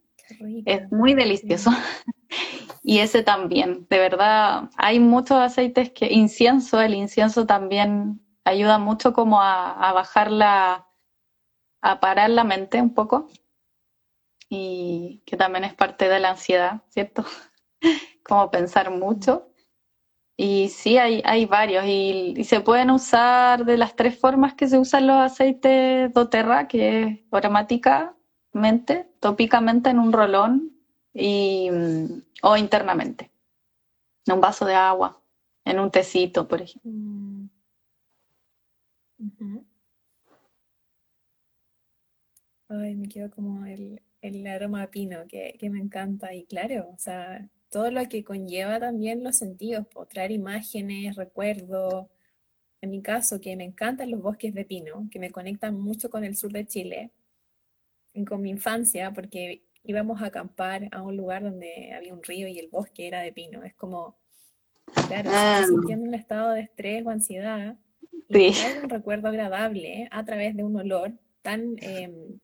Es 0.65 0.89
muy 0.91 1.13
delicioso. 1.13 1.71
y 2.83 2.99
ese 2.99 3.23
también, 3.23 3.87
de 3.89 3.99
verdad, 3.99 4.69
hay 4.77 4.99
muchos 4.99 5.37
aceites 5.37 5.91
que, 5.91 6.11
incienso, 6.13 6.79
el 6.79 6.93
incienso 6.93 7.45
también 7.45 8.21
ayuda 8.45 8.77
mucho 8.77 9.13
como 9.13 9.41
a, 9.41 9.91
bajar 9.93 10.31
la, 10.31 10.87
a 11.81 11.99
parar 11.99 12.29
la 12.29 12.43
mente 12.43 12.81
un 12.81 12.93
poco. 12.93 13.27
Y 14.49 15.23
que 15.25 15.35
también 15.35 15.63
es 15.63 15.73
parte 15.73 16.07
de 16.07 16.19
la 16.19 16.29
ansiedad, 16.31 16.83
¿cierto? 16.89 17.25
como 18.23 18.51
pensar 18.51 18.91
mucho. 18.91 19.49
Y 20.45 20.67
sí, 20.67 20.97
hay, 20.97 21.21
hay 21.23 21.45
varios 21.45 21.85
y, 21.87 22.43
se 22.43 22.59
pueden 22.59 22.91
usar 22.91 23.63
de 23.63 23.77
las 23.77 23.95
tres 23.95 24.19
formas 24.19 24.53
que 24.53 24.67
se 24.67 24.77
usan 24.77 25.07
los 25.07 25.15
aceites 25.15 26.11
doTERRA, 26.13 26.67
que 26.67 27.03
es 27.03 27.19
aromáticamente, 27.31 29.07
tópicamente 29.21 29.89
en 29.89 29.99
un 29.99 30.11
rolón 30.11 30.77
y, 31.13 31.69
o 32.41 32.57
internamente, 32.57 33.31
en 34.25 34.33
un 34.33 34.41
vaso 34.41 34.65
de 34.65 34.75
agua, 34.75 35.23
en 35.63 35.79
un 35.79 35.89
tecito, 35.89 36.45
por 36.45 36.61
ejemplo. 36.61 36.91
Mm. 36.91 37.49
Ay, 42.67 42.95
me 42.95 43.07
quedo 43.07 43.31
como 43.31 43.65
el, 43.65 44.01
el 44.19 44.45
aroma 44.45 44.87
pino, 44.87 45.25
que, 45.25 45.55
que 45.57 45.69
me 45.69 45.79
encanta. 45.79 46.33
Y 46.33 46.43
claro, 46.43 46.89
o 46.93 46.97
sea, 46.97 47.49
todo 47.73 47.89
lo 47.89 48.07
que 48.07 48.23
conlleva 48.23 48.79
también 48.79 49.23
los 49.23 49.37
sentidos, 49.37 49.87
traer 50.07 50.29
imágenes, 50.29 51.15
recuerdos. 51.15 52.05
En 52.81 52.91
mi 52.91 53.01
caso, 53.01 53.41
que 53.41 53.55
me 53.55 53.63
encantan 53.63 54.11
los 54.11 54.21
bosques 54.21 54.53
de 54.53 54.63
pino, 54.63 55.07
que 55.11 55.17
me 55.17 55.31
conectan 55.31 55.73
mucho 55.73 56.11
con 56.11 56.23
el 56.23 56.37
sur 56.37 56.51
de 56.51 56.67
Chile, 56.67 57.11
y 58.13 58.25
con 58.25 58.43
mi 58.43 58.51
infancia, 58.51 59.11
porque 59.11 59.63
íbamos 59.83 60.21
a 60.21 60.27
acampar 60.27 60.87
a 60.91 61.01
un 61.01 61.17
lugar 61.17 61.41
donde 61.41 61.93
había 61.93 62.13
un 62.13 62.21
río 62.21 62.47
y 62.47 62.59
el 62.59 62.67
bosque 62.67 63.07
era 63.07 63.21
de 63.21 63.33
pino. 63.33 63.63
Es 63.63 63.73
como, 63.73 64.19
claro, 65.07 65.31
ah. 65.33 65.63
sintiendo 65.67 66.07
un 66.07 66.13
estado 66.13 66.51
de 66.51 66.61
estrés 66.61 67.03
o 67.03 67.09
ansiedad, 67.09 67.75
Y 68.29 68.53
un 68.83 68.89
recuerdo 68.89 69.29
agradable 69.29 70.07
a 70.11 70.23
través 70.25 70.55
de 70.55 70.63
un 70.63 70.75
olor 70.75 71.13
tan 71.41 71.75
em, 71.79 72.39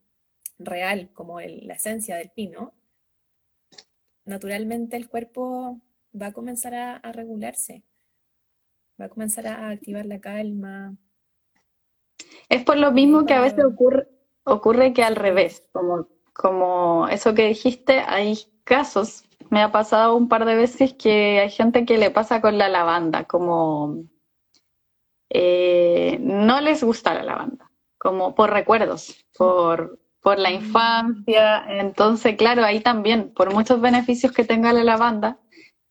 real 0.58 1.12
como 1.14 1.40
la 1.40 1.76
esencia 1.76 2.16
del 2.16 2.32
pino, 2.32 2.74
naturalmente 4.30 4.96
el 4.96 5.10
cuerpo 5.10 5.82
va 6.20 6.28
a 6.28 6.34
comenzar 6.34 6.74
a, 6.74 7.12
regularse, 7.12 7.84
va 9.00 9.06
a 9.06 9.10
comenzar 9.10 9.48
a 9.48 9.70
activar 9.70 10.06
la 10.06 10.20
calma. 10.20 10.96
Es 12.48 12.64
por 12.64 12.78
lo 12.78 12.92
mismo 12.92 13.26
que 13.26 13.34
a 13.34 13.42
veces 13.42 13.66
ocurre, 13.66 14.08
ocurre 14.44 14.94
que 14.94 15.04
al 15.04 15.16
revés, 15.16 15.64
como, 15.72 16.08
como 16.34 17.08
eso 17.10 17.34
que 17.34 17.48
dijiste, 17.48 18.00
hay 18.00 18.38
casos, 18.64 19.24
me 19.50 19.62
ha 19.62 19.72
pasado 19.72 20.16
un 20.16 20.30
par 20.30 20.46
de 20.46 20.56
veces 20.56 20.94
que 20.94 21.40
hay 21.40 21.50
gente 21.50 21.86
que 21.86 21.98
le 21.98 22.12
pasa 22.12 22.42
con 22.42 22.58
la 22.58 22.70
lavanda, 22.70 23.26
como 23.26 24.04
eh, 25.30 26.18
no 26.22 26.62
les 26.62 26.84
gusta 26.84 27.14
la 27.14 27.24
lavanda, 27.24 27.72
como 27.98 28.36
por 28.36 28.52
recuerdos, 28.52 29.26
por, 29.38 30.00
por 30.22 30.40
la 30.40 30.52
infancia. 30.52 31.66
Entonces, 31.80 32.36
claro, 32.36 32.64
ahí 32.64 32.80
también, 32.82 33.32
por 33.34 33.54
muchos 33.54 33.82
beneficios 33.82 34.32
que 34.32 34.44
tenga 34.44 34.74
la 34.74 34.84
lavanda, 34.84 35.40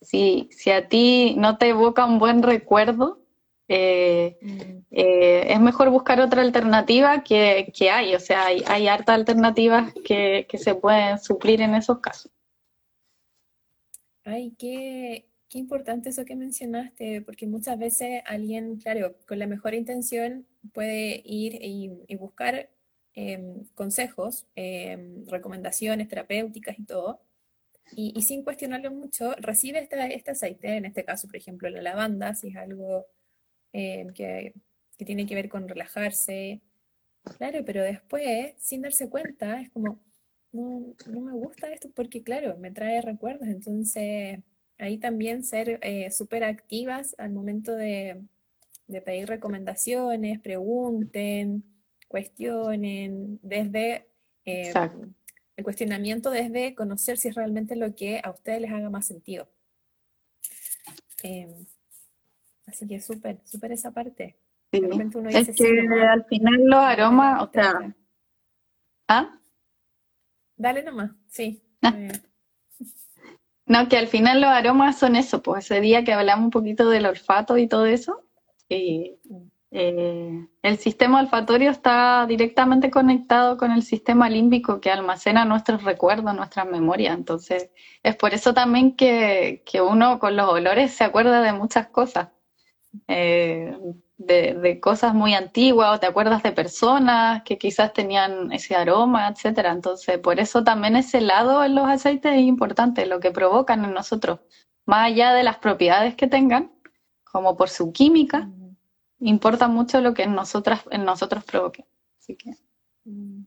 si, 0.01 0.49
si 0.53 0.71
a 0.71 0.89
ti 0.89 1.35
no 1.37 1.59
te 1.59 1.69
evoca 1.69 2.05
un 2.05 2.19
buen 2.19 2.43
recuerdo, 2.43 3.21
eh, 3.69 4.39
mm. 4.41 4.87
eh, 4.91 5.53
es 5.53 5.61
mejor 5.61 5.91
buscar 5.91 6.21
otra 6.21 6.43
alternativa 6.43 7.23
que, 7.23 7.73
hay. 7.91 8.15
O 8.15 8.21
sea, 8.21 8.47
hay, 8.47 8.63
hay 8.67 8.89
hartas 8.89 9.15
alternativas 9.17 9.93
que, 10.05 10.47
que, 10.49 10.59
se 10.59 10.75
pueden 10.75 11.19
suplir 11.19 11.61
en 11.61 11.75
esos 11.75 12.01
casos. 12.01 12.31
Ay, 14.25 14.55
qué, 14.59 15.27
qué 15.49 15.59
importante 15.59 16.11
eso 16.11 16.25
que 16.25 16.37
mencionaste, 16.37 17.23
porque 17.23 17.47
muchas 17.47 17.79
veces 17.79 18.23
alguien, 18.27 18.77
claro, 18.77 19.17
con 19.27 19.39
la 19.39 19.47
mejor 19.47 19.75
intención 19.75 20.47
puede 20.73 21.23
ir 21.25 21.59
y 21.61 22.17
buscar 22.17 22.69
Em, 23.21 23.65
consejos, 23.75 24.47
em, 24.55 25.27
recomendaciones 25.27 26.07
terapéuticas 26.07 26.79
y 26.79 26.85
todo, 26.85 27.21
y, 27.97 28.23
sin 28.23 28.45
cuestionarlo 28.45 28.93
mucho, 28.93 29.35
recibe 29.39 29.81
este, 29.81 30.15
este, 30.15 30.31
aceite, 30.31 30.77
en 30.77 30.85
este 30.85 31.05
caso, 31.05 31.27
por 31.27 31.37
ejemplo, 31.37 31.69
la 31.69 31.83
lavanda, 31.83 32.35
si 32.37 32.51
es 32.51 32.57
algo 32.57 33.07
em, 33.73 34.13
que, 34.13 34.55
que, 34.97 35.05
tiene 35.05 35.27
que 35.27 35.35
ver 35.35 35.49
con 35.49 35.69
relajarse, 35.69 36.63
claro, 37.39 37.65
pero 37.65 37.83
después, 37.83 38.55
sin 38.59 38.83
darse 38.83 39.09
cuenta, 39.11 39.61
es 39.63 39.71
como, 39.71 40.01
no, 40.53 40.95
no 41.09 41.21
me 41.21 41.33
gusta 41.33 41.73
esto 41.73 41.91
porque, 41.95 42.23
claro, 42.23 42.57
me 42.59 42.71
trae 42.71 43.03
recuerdos, 43.03 43.49
entonces 43.49 44.41
ahí 44.79 44.99
también 44.99 45.43
ser 45.45 45.81
eh, 45.83 46.11
súper 46.13 46.45
activas 46.45 47.17
al 47.19 47.33
momento 47.33 47.75
de, 47.75 48.23
de 48.87 49.03
pedir 49.03 49.29
recomendaciones, 49.29 50.41
pregunten, 50.41 51.65
cuestionen, 52.09 53.39
desde 53.43 54.09
eh, 54.45 54.73
el 55.57 55.65
cuestionamiento, 55.65 56.31
desde 56.31 56.75
conocer 56.75 57.19
si 57.19 57.29
es 57.29 57.35
realmente 57.35 57.77
lo 57.77 57.95
que 57.95 58.21
a 58.23 58.31
ustedes 58.31 58.63
les 58.63 58.73
haga 58.73 58.91
más 58.91 59.07
sentido. 59.07 59.49
Em, 61.23 61.67
así 62.67 62.87
que 62.87 63.01
súper, 63.01 63.41
súper 63.45 63.73
esa 63.73 63.91
parte. 63.91 64.37
es 64.73 65.57
que 65.57 65.81
al 66.11 66.25
final 66.25 66.65
los 66.65 66.81
aromas, 66.81 67.43
o 67.43 67.51
sea... 67.53 67.95
¿Ah? 69.09 69.39
Dale 70.57 70.83
nomás, 70.83 71.13
sí. 71.29 71.63
Ah. 71.83 71.95
No, 73.67 73.87
que 73.87 73.99
al 73.99 74.09
final 74.09 74.41
los 74.41 74.49
aromas 74.49 74.99
son 74.99 75.15
eso, 75.15 75.43
pues 75.43 75.67
ese 75.67 75.83
día 75.83 76.03
que 76.03 76.15
hablamos 76.15 76.47
un 76.47 76.51
poquito 76.51 76.89
del 76.89 77.05
olfato 77.05 77.59
y 77.59 77.69
todo 77.69 77.85
eso, 77.85 78.25
y 78.67 79.19
mm. 79.25 79.49
Eh, 79.71 80.47
el 80.63 80.79
sistema 80.79 81.21
olfatorio 81.21 81.71
está 81.71 82.25
directamente 82.27 82.91
conectado 82.91 83.59
con 83.59 83.71
el 83.71 83.83
sistema 83.83 84.31
límbico 84.31 84.81
que 84.81 84.91
almacena 84.91 85.45
nuestros 85.45 85.85
recuerdos, 85.85 86.35
nuestras 86.35 86.67
memorias. 86.67 87.17
Entonces, 87.17 87.71
es 88.03 88.17
por 88.17 88.33
eso 88.33 88.55
también 88.55 88.97
que, 88.97 89.63
uno 89.83 90.19
con 90.19 90.37
los 90.37 90.49
olores 90.49 90.93
se 90.93 91.05
acuerda 91.05 91.43
de 91.43 91.53
muchas 91.53 91.89
cosas, 91.89 92.29
eh, 93.09 93.77
de, 94.17 94.81
cosas 94.81 95.15
muy 95.15 95.35
antiguas, 95.35 95.97
o 95.97 96.01
te 96.01 96.07
acuerdas 96.07 96.43
de 96.43 96.53
personas 96.53 97.43
que 97.45 97.59
quizás 97.59 97.93
tenían 97.93 98.53
ese 98.53 98.75
aroma, 98.75 99.29
etcétera. 99.29 99.73
Entonces, 99.73 100.19
por 100.19 100.41
eso 100.41 100.65
también 100.65 100.97
ese 100.97 101.21
lado 101.21 101.65
en 101.65 101.75
los 101.75 101.87
aceites 101.87 102.33
es 102.33 102.41
importante, 102.41 103.07
lo 103.07 103.21
que 103.21 103.31
provocan 103.33 103.85
en 103.85 103.93
nosotros, 103.95 104.41
más 104.87 105.07
allá 105.09 105.35
de 105.35 105.43
las 105.43 105.59
propiedades 105.59 106.15
que 106.17 106.27
tengan, 106.27 106.73
como 107.25 107.57
por 107.57 107.69
su 107.69 107.93
química 107.93 108.49
importa 109.21 109.69
mucho 109.69 110.01
lo 110.01 110.15
que 110.15 110.23
en, 110.23 110.35
nosotras, 110.35 110.83
en 110.91 111.05
nosotros 111.05 111.45
provoque. 111.45 111.87
Así 112.19 112.37
que. 112.37 112.53
Mm. 113.05 113.45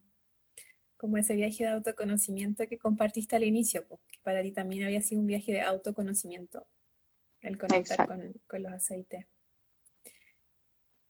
Como 0.97 1.17
ese 1.17 1.35
viaje 1.35 1.63
de 1.63 1.71
autoconocimiento 1.71 2.67
que 2.67 2.77
compartiste 2.77 3.35
al 3.35 3.43
inicio, 3.43 3.87
que 3.87 4.19
para 4.21 4.43
ti 4.43 4.51
también 4.51 4.83
había 4.83 5.01
sido 5.01 5.21
un 5.21 5.27
viaje 5.27 5.51
de 5.51 5.61
autoconocimiento, 5.61 6.67
el 7.41 7.57
conectar 7.57 8.07
con, 8.07 8.61
los 8.61 8.71
aceites. 8.71 9.25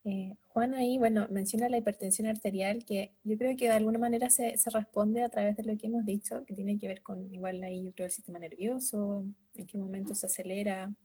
Eh, 0.05 0.33
Juan 0.47 0.73
ahí, 0.73 0.97
bueno, 0.97 1.27
menciona 1.29 1.67
la 1.67 1.77
hipertensión 1.77 2.27
arterial, 2.27 2.85
que 2.85 3.13
yo 3.23 3.37
creo 3.37 3.55
que 3.57 3.65
de 3.65 3.73
alguna 3.73 3.99
manera 3.99 4.29
se, 4.29 4.55
responde 4.73 5.23
a 5.23 5.29
través 5.29 5.57
de 5.57 5.63
lo 5.63 5.77
que 5.77 5.87
hemos 5.87 6.05
dicho, 6.05 6.45
que 6.45 6.55
tiene 6.55 6.79
que 6.79 6.87
ver 6.87 7.01
con 7.01 7.29
igual 7.33 7.61
ahí, 7.61 7.83
yo 7.83 7.91
creo, 7.91 8.05
el 8.05 8.13
sistema 8.13 8.39
nervioso, 8.39 9.25
en 9.55 9.67
qué 9.67 9.77
momento 9.77 10.15
se 10.15 10.27
acelera, 10.27 10.83
en 10.83 10.95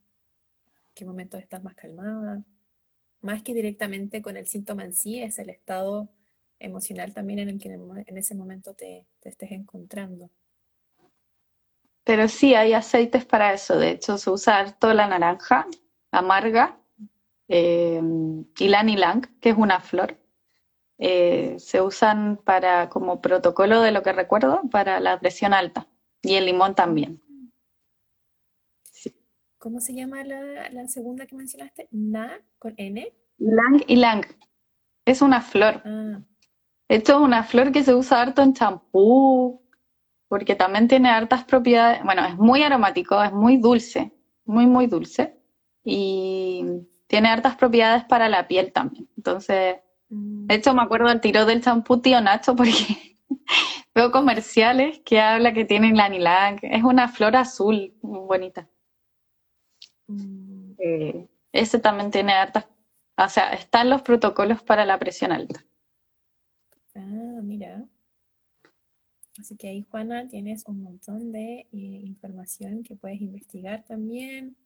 qué 0.94 1.04
momento 1.04 1.36
estás 1.38 1.62
más 1.62 1.74
calmada 1.74 2.44
más 3.26 3.42
que 3.42 3.52
directamente 3.52 4.22
con 4.22 4.38
el 4.38 4.46
síntoma 4.46 4.84
en 4.84 4.94
sí, 4.94 5.22
es 5.22 5.38
el 5.38 5.50
estado 5.50 6.08
emocional 6.58 7.12
también 7.12 7.40
en 7.40 7.48
el 7.50 7.58
que 7.58 7.68
en 7.68 8.16
ese 8.16 8.34
momento 8.34 8.74
te, 8.74 9.06
estés 9.22 9.52
encontrando. 9.52 10.30
Pero 12.04 12.28
sí, 12.28 12.54
hay 12.54 12.72
aceites 12.72 13.26
para 13.26 13.52
eso. 13.52 13.76
De 13.78 13.90
hecho, 13.90 14.16
se 14.16 14.30
usa 14.30 14.58
harto 14.58 14.94
la 14.94 15.08
naranja 15.08 15.66
amarga 16.12 16.78
eh, 17.48 18.00
y 18.58 18.68
la 18.68 18.82
nilang, 18.82 19.22
que 19.40 19.50
es 19.50 19.56
una 19.56 19.80
flor. 19.80 20.16
Eh, 20.98 21.56
se 21.58 21.82
usan 21.82 22.38
para 22.38 22.88
como 22.88 23.20
protocolo 23.20 23.82
de 23.82 23.90
lo 23.90 24.02
que 24.02 24.12
recuerdo 24.12 24.62
para 24.70 24.98
la 25.00 25.20
presión 25.20 25.52
alta 25.52 25.88
y 26.22 26.36
el 26.36 26.46
limón 26.46 26.74
también. 26.74 27.20
¿Cómo 29.66 29.80
se 29.80 29.94
llama 29.94 30.22
la, 30.22 30.86
segunda 30.86 31.26
que 31.26 31.34
mencionaste? 31.34 31.88
Na 31.90 32.40
con 32.56 32.74
N. 32.76 33.12
Lang 33.38 33.82
y 33.88 33.96
Lang. 33.96 34.24
Es 35.04 35.22
una 35.22 35.40
flor. 35.40 35.82
Ah. 35.84 36.20
Esto 36.86 37.14
es 37.14 37.18
una 37.18 37.42
flor 37.42 37.72
que 37.72 37.82
se 37.82 37.92
usa 37.92 38.22
harto 38.22 38.42
en 38.42 38.54
champú, 38.54 39.60
porque 40.28 40.54
también 40.54 40.86
tiene 40.86 41.08
hartas 41.08 41.42
propiedades. 41.42 42.00
Bueno, 42.04 42.24
es 42.24 42.36
muy 42.36 42.62
aromático, 42.62 43.20
es 43.20 43.32
muy 43.32 43.56
dulce, 43.56 44.12
muy, 44.44 44.68
muy 44.68 44.86
dulce. 44.86 45.36
Y 45.82 46.64
tiene 47.08 47.26
hartas 47.30 47.56
propiedades 47.56 48.04
para 48.04 48.28
la 48.28 48.46
piel 48.46 48.72
también. 48.72 49.08
Entonces, 49.16 49.78
mm. 50.10 50.46
de 50.46 50.54
hecho, 50.54 50.74
me 50.74 50.82
acuerdo 50.82 51.08
del 51.08 51.20
tiro 51.20 51.44
del 51.44 51.60
champú 51.60 52.00
Tío 52.00 52.20
Nacho 52.20 52.54
porque 52.54 53.16
veo 53.96 54.12
comerciales 54.12 55.00
que 55.00 55.20
habla 55.20 55.52
que 55.52 55.64
tienen 55.64 55.96
la 55.96 56.08
Nilang. 56.08 56.60
Es 56.62 56.84
una 56.84 57.08
flor 57.08 57.34
azul 57.34 57.92
muy 58.00 58.20
bonita. 58.20 58.68
Mm. 60.06 60.72
Eh, 60.78 61.28
ese 61.52 61.78
también 61.78 62.10
tiene 62.10 62.32
hartas, 62.32 62.66
o 63.16 63.28
sea, 63.28 63.52
están 63.52 63.90
los 63.90 64.02
protocolos 64.02 64.62
para 64.62 64.84
la 64.84 64.98
presión 64.98 65.32
alta. 65.32 65.64
Ah, 66.94 67.40
mira. 67.42 67.86
Así 69.38 69.56
que 69.56 69.68
ahí, 69.68 69.82
Juana, 69.90 70.28
tienes 70.28 70.64
un 70.66 70.82
montón 70.82 71.30
de 71.30 71.60
eh, 71.60 71.66
información 71.72 72.82
que 72.82 72.96
puedes 72.96 73.20
investigar 73.20 73.84
también. 73.84 74.56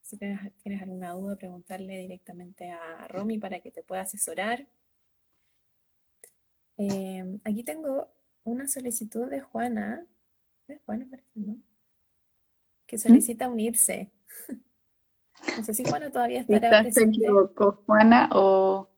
Si 0.00 0.16
tienes, 0.16 0.80
alguna 0.80 1.12
duda, 1.12 1.36
preguntarle 1.36 1.98
directamente 1.98 2.70
a 2.70 3.06
Romy 3.08 3.38
para 3.38 3.60
que 3.60 3.70
te 3.70 3.82
pueda 3.82 4.02
asesorar. 4.02 4.66
Eh, 6.78 7.38
aquí 7.44 7.62
tengo 7.64 8.08
una 8.44 8.66
solicitud 8.68 9.28
de 9.28 9.40
Juana, 9.40 10.06
¿de 10.66 10.78
Juana 10.78 11.06
parece, 11.10 11.28
no? 11.34 11.58
Que 12.86 12.96
solicita 12.96 13.48
unirse. 13.50 14.10
No 15.56 15.64
sé 15.64 15.74
si 15.74 15.84
Juana 15.84 16.10
todavía 16.10 16.40
estará 16.40 16.82
presente. 16.82 17.18
se 17.18 17.22
equivocó, 17.24 17.82
Juana, 17.86 18.28
o... 18.32 18.88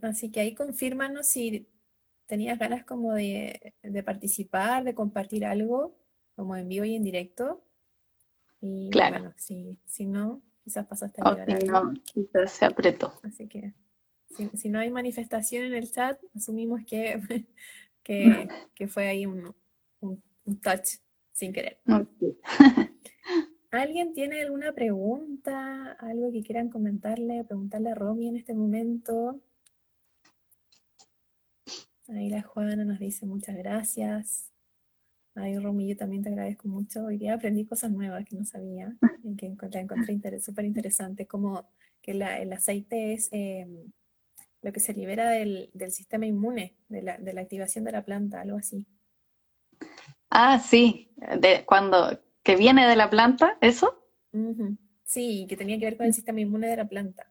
Así 0.00 0.30
que 0.30 0.40
ahí 0.40 0.54
confírmanos 0.54 1.26
si 1.26 1.68
tenías 2.26 2.58
ganas 2.58 2.84
como 2.84 3.14
de, 3.14 3.74
participar, 4.04 4.84
de 4.84 4.94
compartir 4.94 5.44
algo, 5.44 5.96
como 6.34 6.56
en 6.56 6.68
vivo 6.68 6.84
y 6.84 6.94
en 6.94 7.04
directo. 7.04 7.64
Y 8.60 8.90
claro. 8.90 9.18
bueno, 9.18 9.34
si, 9.36 9.78
si 9.84 10.06
no, 10.06 10.42
quizás 10.64 10.86
pasaste 10.86 11.20
a 11.22 11.44
si 11.58 11.66
no, 11.66 11.92
quizás 12.04 12.52
se 12.52 12.64
apretó. 12.64 13.12
Así 13.22 13.48
que 13.48 13.74
si, 14.54 14.68
no 14.68 14.78
hay 14.78 14.90
manifestación 14.90 15.64
en 15.64 15.74
el 15.74 15.90
chat, 15.90 16.18
asumimos 16.34 16.80
que, 16.86 17.20
que, 18.02 18.88
fue 18.88 19.08
ahí 19.08 19.26
un, 19.26 19.54
touch 20.62 20.98
sin 21.32 21.52
querer. 21.52 21.80
¿Alguien 23.72 24.12
tiene 24.12 24.42
alguna 24.42 24.72
pregunta, 24.72 25.92
algo 25.92 26.30
que 26.30 26.42
quieran 26.42 26.68
comentarle, 26.68 27.42
preguntarle 27.42 27.90
a 27.90 27.94
Romy 27.94 28.28
en 28.28 28.36
este 28.36 28.52
momento? 28.52 29.40
Ahí 32.08 32.28
la 32.28 32.42
Juana 32.42 32.84
nos 32.84 32.98
dice 32.98 33.24
muchas 33.24 33.56
gracias. 33.56 34.52
Ay, 35.34 35.58
Romy, 35.58 35.88
yo 35.88 35.96
también 35.96 36.22
te 36.22 36.28
agradezco 36.28 36.68
mucho. 36.68 37.06
Hoy 37.06 37.16
día 37.16 37.32
aprendí 37.32 37.64
cosas 37.64 37.90
nuevas 37.90 38.26
que 38.26 38.36
no 38.36 38.44
sabía 38.44 38.94
y 39.24 39.36
que 39.36 39.56
la 39.70 39.80
encontré 39.80 40.38
súper 40.38 40.66
interesante, 40.66 41.26
como 41.26 41.66
que 42.02 42.10
el 42.10 42.52
aceite 42.52 43.14
es 43.14 43.30
em, 43.32 43.90
lo 44.60 44.70
que 44.70 44.80
se 44.80 44.92
libera 44.92 45.30
del, 45.30 45.70
sistema 45.88 46.26
inmune, 46.26 46.76
de 46.90 47.00
la, 47.00 47.40
activación 47.40 47.84
de 47.84 47.92
la 47.92 48.04
planta, 48.04 48.42
algo 48.42 48.58
así. 48.58 48.86
Ah, 50.28 50.58
sí, 50.58 51.10
cuando 51.64 52.20
que 52.42 52.56
viene 52.56 52.86
de 52.86 52.96
la 52.96 53.10
planta, 53.10 53.56
¿eso? 53.60 54.04
Sí, 55.04 55.46
que 55.48 55.56
tenía 55.56 55.78
que 55.78 55.84
ver 55.84 55.96
con 55.96 56.06
el 56.06 56.14
sistema 56.14 56.40
inmune 56.40 56.68
de 56.68 56.76
la 56.76 56.88
planta. 56.88 57.30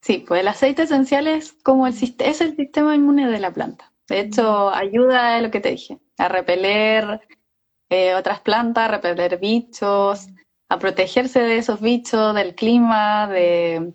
Sí, 0.00 0.24
pues 0.26 0.42
el 0.42 0.48
aceite 0.48 0.82
esencial 0.82 1.26
es 1.26 1.52
como 1.52 1.86
el, 1.86 1.94
es 1.94 2.40
el 2.40 2.56
sistema 2.56 2.94
inmune 2.94 3.30
de 3.30 3.40
la 3.40 3.52
planta. 3.52 3.92
De 4.08 4.20
hecho, 4.20 4.68
ayuda 4.70 5.36
a 5.36 5.40
lo 5.40 5.50
que 5.50 5.60
te 5.60 5.70
dije, 5.70 5.98
a 6.18 6.28
repeler 6.28 7.22
eh, 7.88 8.14
otras 8.14 8.40
plantas, 8.40 8.84
a 8.84 8.88
repeler 8.88 9.38
bichos, 9.38 10.26
a 10.68 10.78
protegerse 10.78 11.40
de 11.40 11.56
esos 11.56 11.80
bichos, 11.80 12.34
del 12.34 12.54
clima, 12.54 13.28
de 13.28 13.94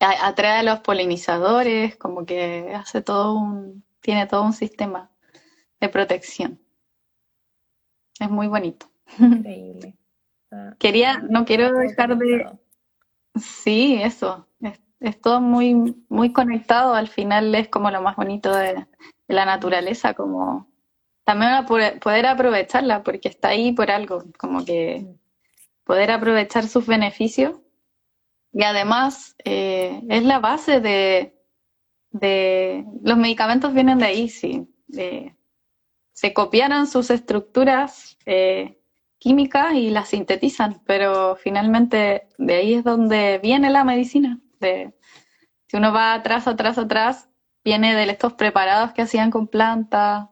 atraer 0.00 0.58
a 0.58 0.62
los 0.74 0.80
polinizadores, 0.80 1.96
como 1.96 2.26
que 2.26 2.72
hace 2.74 3.00
todo 3.00 3.34
un, 3.34 3.84
tiene 4.00 4.26
todo 4.26 4.42
un 4.42 4.52
sistema 4.52 5.10
de 5.80 5.88
protección. 5.88 6.60
Es 8.20 8.28
muy 8.28 8.48
bonito. 8.48 8.91
Increíble. 9.18 9.96
Quería, 10.78 11.18
no 11.18 11.44
quiero 11.44 11.72
dejar 11.72 12.16
de... 12.18 12.46
Sí, 13.34 13.98
eso. 14.02 14.46
Es, 15.00 15.20
todo 15.20 15.40
muy, 15.40 16.04
muy 16.08 16.32
conectado. 16.32 16.94
Al 16.94 17.08
final 17.08 17.54
es 17.54 17.68
como 17.68 17.90
lo 17.90 18.02
más 18.02 18.16
bonito 18.16 18.54
de, 18.54 18.86
la 19.28 19.44
naturaleza, 19.46 20.14
como 20.14 20.70
también 21.24 21.64
poder 21.66 22.26
aprovecharla, 22.26 23.02
porque 23.02 23.28
está 23.28 23.48
ahí 23.48 23.72
por 23.72 23.90
algo, 23.90 24.24
como 24.38 24.64
que 24.64 25.06
poder 25.84 26.10
aprovechar 26.10 26.66
sus 26.66 26.86
beneficios. 26.86 27.58
Y 28.52 28.64
además 28.64 29.34
eh, 29.44 30.02
es 30.10 30.24
la 30.24 30.38
base 30.38 30.80
de, 30.80 31.34
de, 32.10 32.84
Los 33.02 33.16
medicamentos 33.16 33.72
vienen 33.72 33.98
de 33.98 34.04
ahí, 34.04 34.28
sí. 34.28 34.68
se 36.12 36.34
copiaron 36.34 36.86
sus 36.86 37.10
estructuras 37.10 38.18
eh, 38.26 38.81
químicas 39.22 39.74
y 39.74 39.90
las 39.90 40.08
sintetizan, 40.08 40.82
pero 40.84 41.36
finalmente 41.36 42.26
de 42.38 42.54
ahí 42.54 42.74
es 42.74 42.82
donde 42.82 43.38
viene 43.40 43.70
la 43.70 43.84
medicina. 43.84 44.40
Si 44.60 45.76
uno 45.76 45.92
va 45.92 46.14
atrás, 46.14 46.48
atrás, 46.48 46.76
atrás, 46.76 47.28
viene 47.62 47.94
de 47.94 48.10
estos 48.10 48.32
preparados 48.32 48.92
que 48.92 49.02
hacían 49.02 49.30
con 49.30 49.46
plantas, 49.46 50.28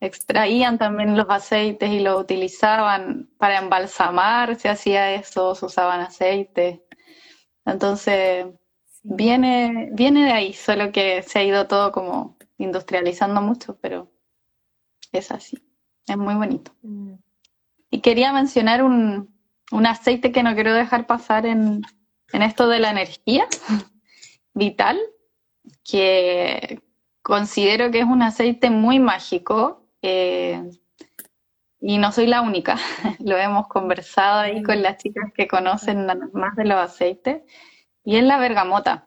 extraían 0.00 0.78
también 0.78 1.14
los 1.14 1.26
aceites 1.28 1.90
y 1.90 2.00
los 2.00 2.18
utilizaban 2.18 3.28
para 3.36 3.58
embalsamar, 3.58 4.56
se 4.56 4.70
hacía 4.70 5.12
eso, 5.12 5.54
se 5.54 5.66
usaban 5.66 6.00
aceite. 6.00 6.86
Entonces, 7.66 8.46
viene, 9.02 9.90
viene 9.92 10.24
de 10.24 10.32
ahí, 10.32 10.54
solo 10.54 10.90
que 10.90 11.22
se 11.22 11.38
ha 11.38 11.44
ido 11.44 11.68
todo 11.68 11.92
como 11.92 12.38
industrializando 12.56 13.42
mucho, 13.42 13.76
pero 13.82 14.10
es 15.12 15.30
así, 15.30 15.58
es 16.06 16.16
muy 16.16 16.34
bonito. 16.34 16.72
Mm. 16.80 17.16
Y 17.92 18.00
quería 18.00 18.32
mencionar 18.32 18.82
un, 18.82 19.28
aceite 19.86 20.32
que 20.32 20.42
no 20.42 20.54
quiero 20.54 20.72
dejar 20.72 21.06
pasar 21.06 21.44
en, 21.44 21.82
esto 22.32 22.66
de 22.66 22.78
la 22.78 22.90
energía 22.90 23.46
vital, 24.54 24.98
que 25.84 26.80
considero 27.20 27.90
que 27.90 28.00
es 28.00 28.06
un 28.06 28.22
aceite 28.22 28.70
muy 28.70 28.98
mágico. 28.98 29.86
Eh, 30.00 30.70
y 31.80 31.98
no 31.98 32.12
soy 32.12 32.28
la 32.28 32.40
única, 32.40 32.78
lo 33.18 33.36
hemos 33.36 33.68
conversado 33.68 34.40
ahí 34.40 34.62
con 34.62 34.80
las 34.80 34.96
chicas 34.96 35.30
que 35.34 35.46
conocen 35.46 36.06
más 36.32 36.56
de 36.56 36.64
los 36.64 36.78
aceites, 36.78 37.42
y 38.04 38.16
es 38.16 38.24
la 38.24 38.38
bergamota. 38.38 39.06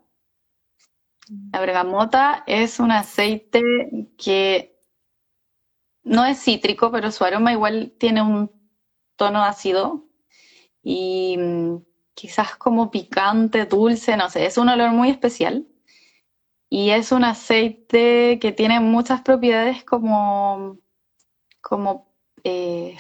La 1.52 1.60
bergamota 1.60 2.43
es 2.45 2.80
un 2.80 2.91
aceite 2.91 3.63
que 4.15 4.80
no 6.04 6.24
es 6.24 6.39
cítrico, 6.43 6.91
pero 6.91 7.10
su 7.10 7.24
aroma 7.24 7.52
igual 7.52 7.95
tiene 7.98 8.21
un 8.21 8.55
tono 9.15 9.43
ácido 9.43 10.06
y 10.84 11.38
mm, 11.38 11.78
quizás 12.13 12.56
como 12.56 12.91
picante, 12.91 13.65
dulce, 13.65 14.17
no 14.17 14.30
sé, 14.30 14.45
es 14.45 14.58
un 14.58 14.69
olor 14.69 14.91
muy 14.91 15.10
especial. 15.10 15.67
Y 16.69 16.89
es 16.91 17.12
un 17.12 17.23
aceite 17.23 18.39
que 18.39 18.51
tiene 18.51 18.80
muchas 18.80 19.21
propiedades 19.21 19.84
como, 19.84 20.80
como 21.62 22.13
eh, 22.43 22.97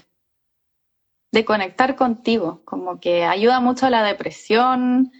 de 1.31 1.45
conectar 1.45 1.95
contigo, 1.95 2.61
como 2.65 2.99
que 2.99 3.25
ayuda 3.25 3.59
mucho 3.59 3.85
a 3.87 3.89
la 3.89 4.03
depresión, 4.03 5.11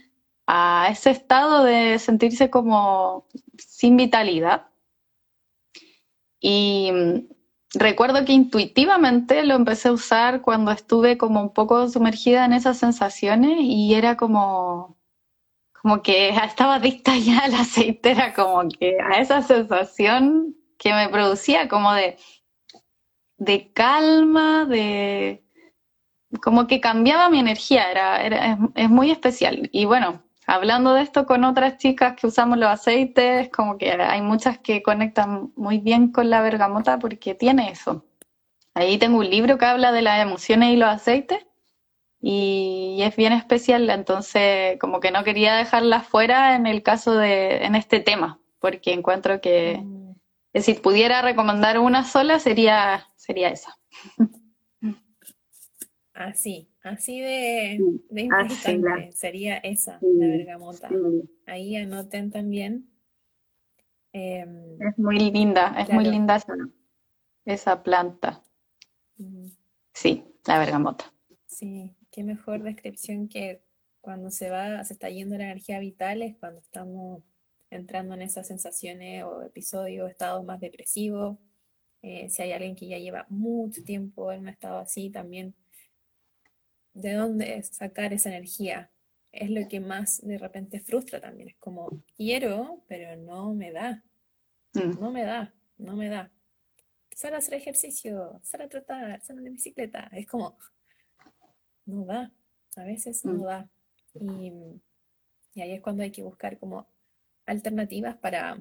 a 0.47 0.88
ese 0.91 1.12
estado 1.12 1.63
de 1.63 1.99
sentirse 1.99 2.49
como 2.49 3.27
sin 3.58 3.97
vitalidad. 3.97 4.67
Y 6.39 6.91
mm, 6.91 7.35
recuerdo 7.75 8.25
que 8.25 8.33
intuitivamente 8.33 9.43
lo 9.43 9.55
empecé 9.55 9.89
a 9.89 9.93
usar 9.93 10.41
cuando 10.41 10.71
estuve 10.71 11.17
como 11.17 11.41
un 11.41 11.53
poco 11.53 11.88
sumergida 11.88 12.45
en 12.45 12.53
esas 12.53 12.77
sensaciones 12.77 13.57
y 13.61 13.93
era 13.93 14.17
como, 14.17 14.97
como 15.81 16.01
que 16.01 16.29
estaba 16.43 16.75
adicta 16.75 17.17
ya 17.17 17.39
al 17.39 17.55
aceite, 17.55 18.11
era 18.11 18.33
como 18.33 18.67
que 18.69 18.97
a 18.99 19.19
esa 19.19 19.41
sensación 19.41 20.55
que 20.77 20.93
me 20.93 21.09
producía 21.09 21.67
como 21.67 21.93
de, 21.93 22.17
de 23.38 23.71
calma, 23.73 24.65
de 24.65 25.43
como 26.41 26.67
que 26.67 26.81
cambiaba 26.81 27.29
mi 27.29 27.39
energía, 27.39 27.89
era, 27.91 28.21
era 28.25 28.57
es 28.75 28.89
muy 28.89 29.11
especial. 29.11 29.69
Y 29.71 29.85
bueno, 29.85 30.24
hablando 30.45 30.93
de 30.93 31.01
esto 31.01 31.25
con 31.25 31.43
otras 31.43 31.77
chicas 31.77 32.15
que 32.15 32.27
usamos 32.27 32.58
los 32.58 32.69
aceites, 32.69 33.49
como 33.49 33.77
que 33.77 33.91
hay 33.91 34.21
muchas 34.21 34.60
que 34.60 34.84
conectan 34.84 35.51
muy 35.55 35.79
bien 35.79 36.12
con 36.12 36.29
la 36.29 36.41
bergamota 36.41 36.99
porque 36.99 37.36
tiene 37.36 37.71
eso. 37.71 38.05
Ahí 38.73 38.97
tengo 38.97 39.19
un 39.19 39.29
libro 39.29 39.58
que 39.58 39.65
habla 39.65 39.91
de 39.91 40.01
las 40.01 40.21
emociones 40.21 40.69
y 40.71 40.75
los 40.77 40.89
aceites 40.89 41.45
y 42.21 42.99
es 43.01 43.15
bien 43.15 43.34
especial, 43.34 43.89
entonces 43.89 44.77
como 44.79 44.99
que 44.99 45.12
no 45.12 45.23
quería 45.23 45.55
dejarla 45.55 46.01
fuera 46.01 46.55
en 46.55 46.65
el 46.65 46.81
caso 46.84 47.15
de, 47.15 47.65
en 47.65 47.75
este 47.75 47.99
tema, 47.99 48.39
porque 48.60 48.93
encuentro 48.93 49.41
que, 49.41 49.84
que 50.51 50.62
si 50.62 50.73
pudiera 50.73 51.21
recomendar 51.21 51.79
una 51.79 52.03
sola 52.03 52.39
sería, 52.39 53.08
sería 53.15 53.49
esa. 53.49 53.77
Así, 56.15 56.69
así 56.82 57.19
de, 57.19 57.78
importante 58.10 59.12
sería 59.12 59.58
esa, 59.58 59.99
la 60.01 60.28
bergamota. 60.28 60.89
Ahí 61.45 61.75
anoten 61.75 62.32
también. 62.32 62.89
Em, 64.13 64.82
es 64.82 64.97
muy 64.97 65.19
linda, 65.19 65.75
es 65.78 65.89
muy 65.89 66.06
linda 66.06 66.39
esa, 67.43 67.84
planta. 67.84 68.41
Sí, 69.91 70.23
la 70.47 70.58
bergamota. 70.58 71.13
Sí, 71.47 71.93
qué 72.12 72.23
mejor 72.23 72.63
descripción 72.63 73.28
que 73.28 73.62
cuando 73.99 74.32
se 74.32 74.49
va, 74.49 74.82
se 74.86 74.93
está 74.93 75.10
yendo 75.10 75.38
la 75.38 75.43
energía 75.43 75.80
vital 75.80 76.21
es 76.21 76.38
cuando 76.38 76.62
estamos 76.62 77.23
entrando 77.69 78.15
en 78.15 78.21
esas 78.21 78.47
sensaciones 78.47 79.25
o 79.25 79.43
episodios, 79.43 80.10
estados 80.10 80.45
más 80.45 80.62
depresivos. 80.62 81.38
Eh, 82.01 82.30
si 82.30 82.41
hay 82.41 82.54
alguien 82.54 82.78
que 82.78 82.88
ya 82.88 82.99
lleva 82.99 83.25
mucho 83.28 83.84
tiempo 83.84 84.32
en 84.32 84.41
un 84.41 84.47
estado 84.47 84.78
así, 84.78 85.10
también 85.10 85.54
de 86.95 87.13
dónde 87.13 87.61
sacar 87.63 88.13
esa 88.13 88.30
energía. 88.30 88.89
Es 89.32 89.51
lo 89.51 89.67
que 89.67 89.80
más 89.80 90.26
de 90.26 90.38
repente 90.38 90.80
frustra 90.80 91.20
también. 91.20 91.49
Es 91.49 91.57
como, 91.57 92.01
quiero, 92.15 92.84
pero 92.88 93.15
no 93.17 93.53
me 93.53 93.72
da. 93.72 94.03
Mm. 94.74 94.99
No 94.99 95.11
me 95.11 95.24
da, 95.24 95.53
no 95.78 95.95
me 95.95 96.07
da. 96.07 96.32
Sal 97.13 97.34
a 97.34 97.38
hacer 97.38 97.55
ejercicio, 97.55 98.39
sal 98.43 98.61
a 98.61 98.70
trotar, 98.70 99.22
sal 99.22 99.38
a 99.39 99.41
la 99.41 99.49
bicicleta. 99.49 100.09
Es 100.13 100.26
como, 100.26 100.57
no 101.86 102.05
da. 102.05 102.32
A 102.78 102.84
veces 102.84 103.24
no 103.26 103.34
mm. 103.34 103.43
da. 103.43 103.70
Y, 104.13 105.61
ahí 105.61 105.72
es 105.72 105.82
cuando 105.82 106.03
hay 106.03 106.11
que 106.11 106.24
buscar 106.24 106.57
como 106.57 106.88
alternativas 107.45 108.17
para, 108.17 108.57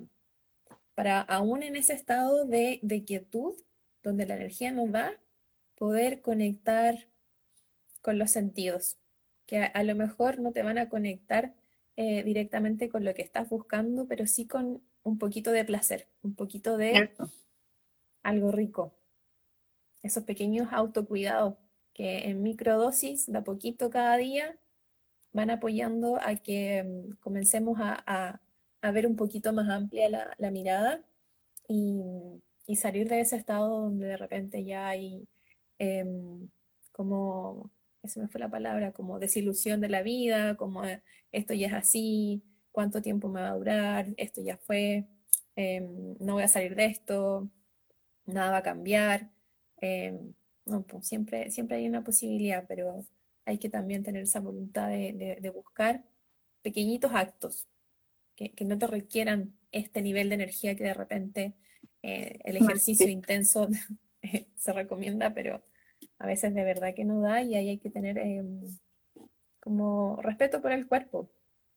para 0.94 1.20
aún 1.20 1.62
en 1.62 1.76
ese 1.76 1.92
estado 1.92 2.44
de, 2.46 2.80
de 2.82 3.04
quietud, 3.04 3.54
donde 4.02 4.26
la 4.26 4.34
energía 4.34 4.72
no 4.72 4.88
da, 4.88 5.12
poder 5.76 6.20
conectar 6.20 7.08
con 8.04 8.18
los 8.18 8.30
sentidos, 8.30 8.98
que 9.46 9.60
a, 9.60 9.82
lo 9.82 9.94
mejor 9.94 10.38
no 10.38 10.52
te 10.52 10.62
van 10.62 10.76
a 10.76 10.90
conectar 10.90 11.54
eh, 11.96 12.22
directamente 12.22 12.90
con 12.90 13.02
lo 13.02 13.14
que 13.14 13.22
estás 13.22 13.48
buscando, 13.48 14.06
pero 14.06 14.26
sí 14.26 14.46
con 14.46 14.82
un 15.02 15.18
poquito 15.18 15.52
de 15.52 15.64
placer, 15.64 16.06
un 16.22 16.34
poquito 16.34 16.76
de 16.76 17.10
algo 18.22 18.52
rico. 18.52 18.94
Esos 20.02 20.24
pequeños 20.24 20.68
autocuidados 20.70 21.54
que 21.94 22.28
en 22.28 22.42
microdosis, 22.42 23.26
de 23.32 23.38
a 23.38 23.44
poquito 23.44 23.88
cada 23.88 24.18
día, 24.18 24.58
van 25.32 25.48
apoyando 25.48 26.18
a 26.20 26.36
que 26.36 26.82
mm, 26.84 27.16
comencemos 27.20 27.78
a, 27.80 28.40
ver 28.82 29.06
un 29.06 29.16
poquito 29.16 29.54
más 29.54 29.70
amplia 29.70 30.34
la, 30.36 30.50
mirada 30.50 31.02
y, 31.68 32.42
salir 32.76 33.08
de 33.08 33.20
ese 33.20 33.36
estado 33.36 33.80
donde 33.80 34.08
de 34.08 34.16
repente 34.18 34.62
ya 34.62 34.88
hay 34.88 35.26
em, 35.78 36.50
como, 36.92 37.70
esa 38.04 38.20
me 38.20 38.28
fue 38.28 38.40
la 38.40 38.50
palabra, 38.50 38.92
como 38.92 39.18
desilusión 39.18 39.80
de 39.80 39.88
la 39.88 40.02
vida, 40.02 40.56
como 40.56 40.84
eh, 40.84 41.02
esto 41.32 41.54
ya 41.54 41.68
es 41.68 41.72
así, 41.74 42.42
cuánto 42.72 43.02
tiempo 43.02 43.28
me 43.28 43.40
va 43.40 43.50
a 43.50 43.56
durar, 43.56 44.14
esto 44.16 44.42
ya 44.42 44.56
fue, 44.58 45.06
em, 45.56 46.16
no 46.20 46.34
voy 46.34 46.42
a 46.42 46.48
salir 46.48 46.74
de 46.74 46.86
esto, 46.86 47.50
nada 48.26 48.52
va 48.52 48.58
a 48.58 48.62
cambiar. 48.62 49.30
Em, 49.80 50.34
no, 50.66 50.82
pues 50.82 51.06
siempre, 51.06 51.50
siempre 51.50 51.76
hay 51.78 51.88
una 51.88 52.04
posibilidad, 52.04 52.64
pero 52.66 53.04
hay 53.44 53.58
que 53.58 53.68
también 53.68 54.02
tener 54.02 54.22
esa 54.22 54.40
voluntad 54.40 54.88
de, 54.88 55.52
buscar 55.54 56.04
pequeñitos 56.62 57.12
actos 57.14 57.68
que, 58.36 58.52
no 58.64 58.78
te 58.78 58.86
requieran 58.86 59.54
este 59.72 60.02
nivel 60.02 60.28
de 60.28 60.36
energía 60.36 60.74
que 60.76 60.84
de 60.84 60.94
repente 60.94 61.54
eh, 62.02 62.38
el 62.44 62.56
ejercicio 62.56 63.08
intenso 63.08 63.68
se 64.56 64.72
recomienda, 64.72 65.34
pero 65.34 65.62
a 66.24 66.26
veces 66.26 66.54
de 66.54 66.64
verdad 66.64 66.94
que 66.94 67.04
no 67.04 67.20
da 67.20 67.42
y 67.42 67.54
ahí 67.54 67.68
hay 67.68 67.78
que 67.78 67.90
tener 67.90 68.16
em, 68.16 68.62
como 69.60 70.16
respeto 70.22 70.62
por 70.62 70.72
el 70.72 70.86
cuerpo 70.86 71.28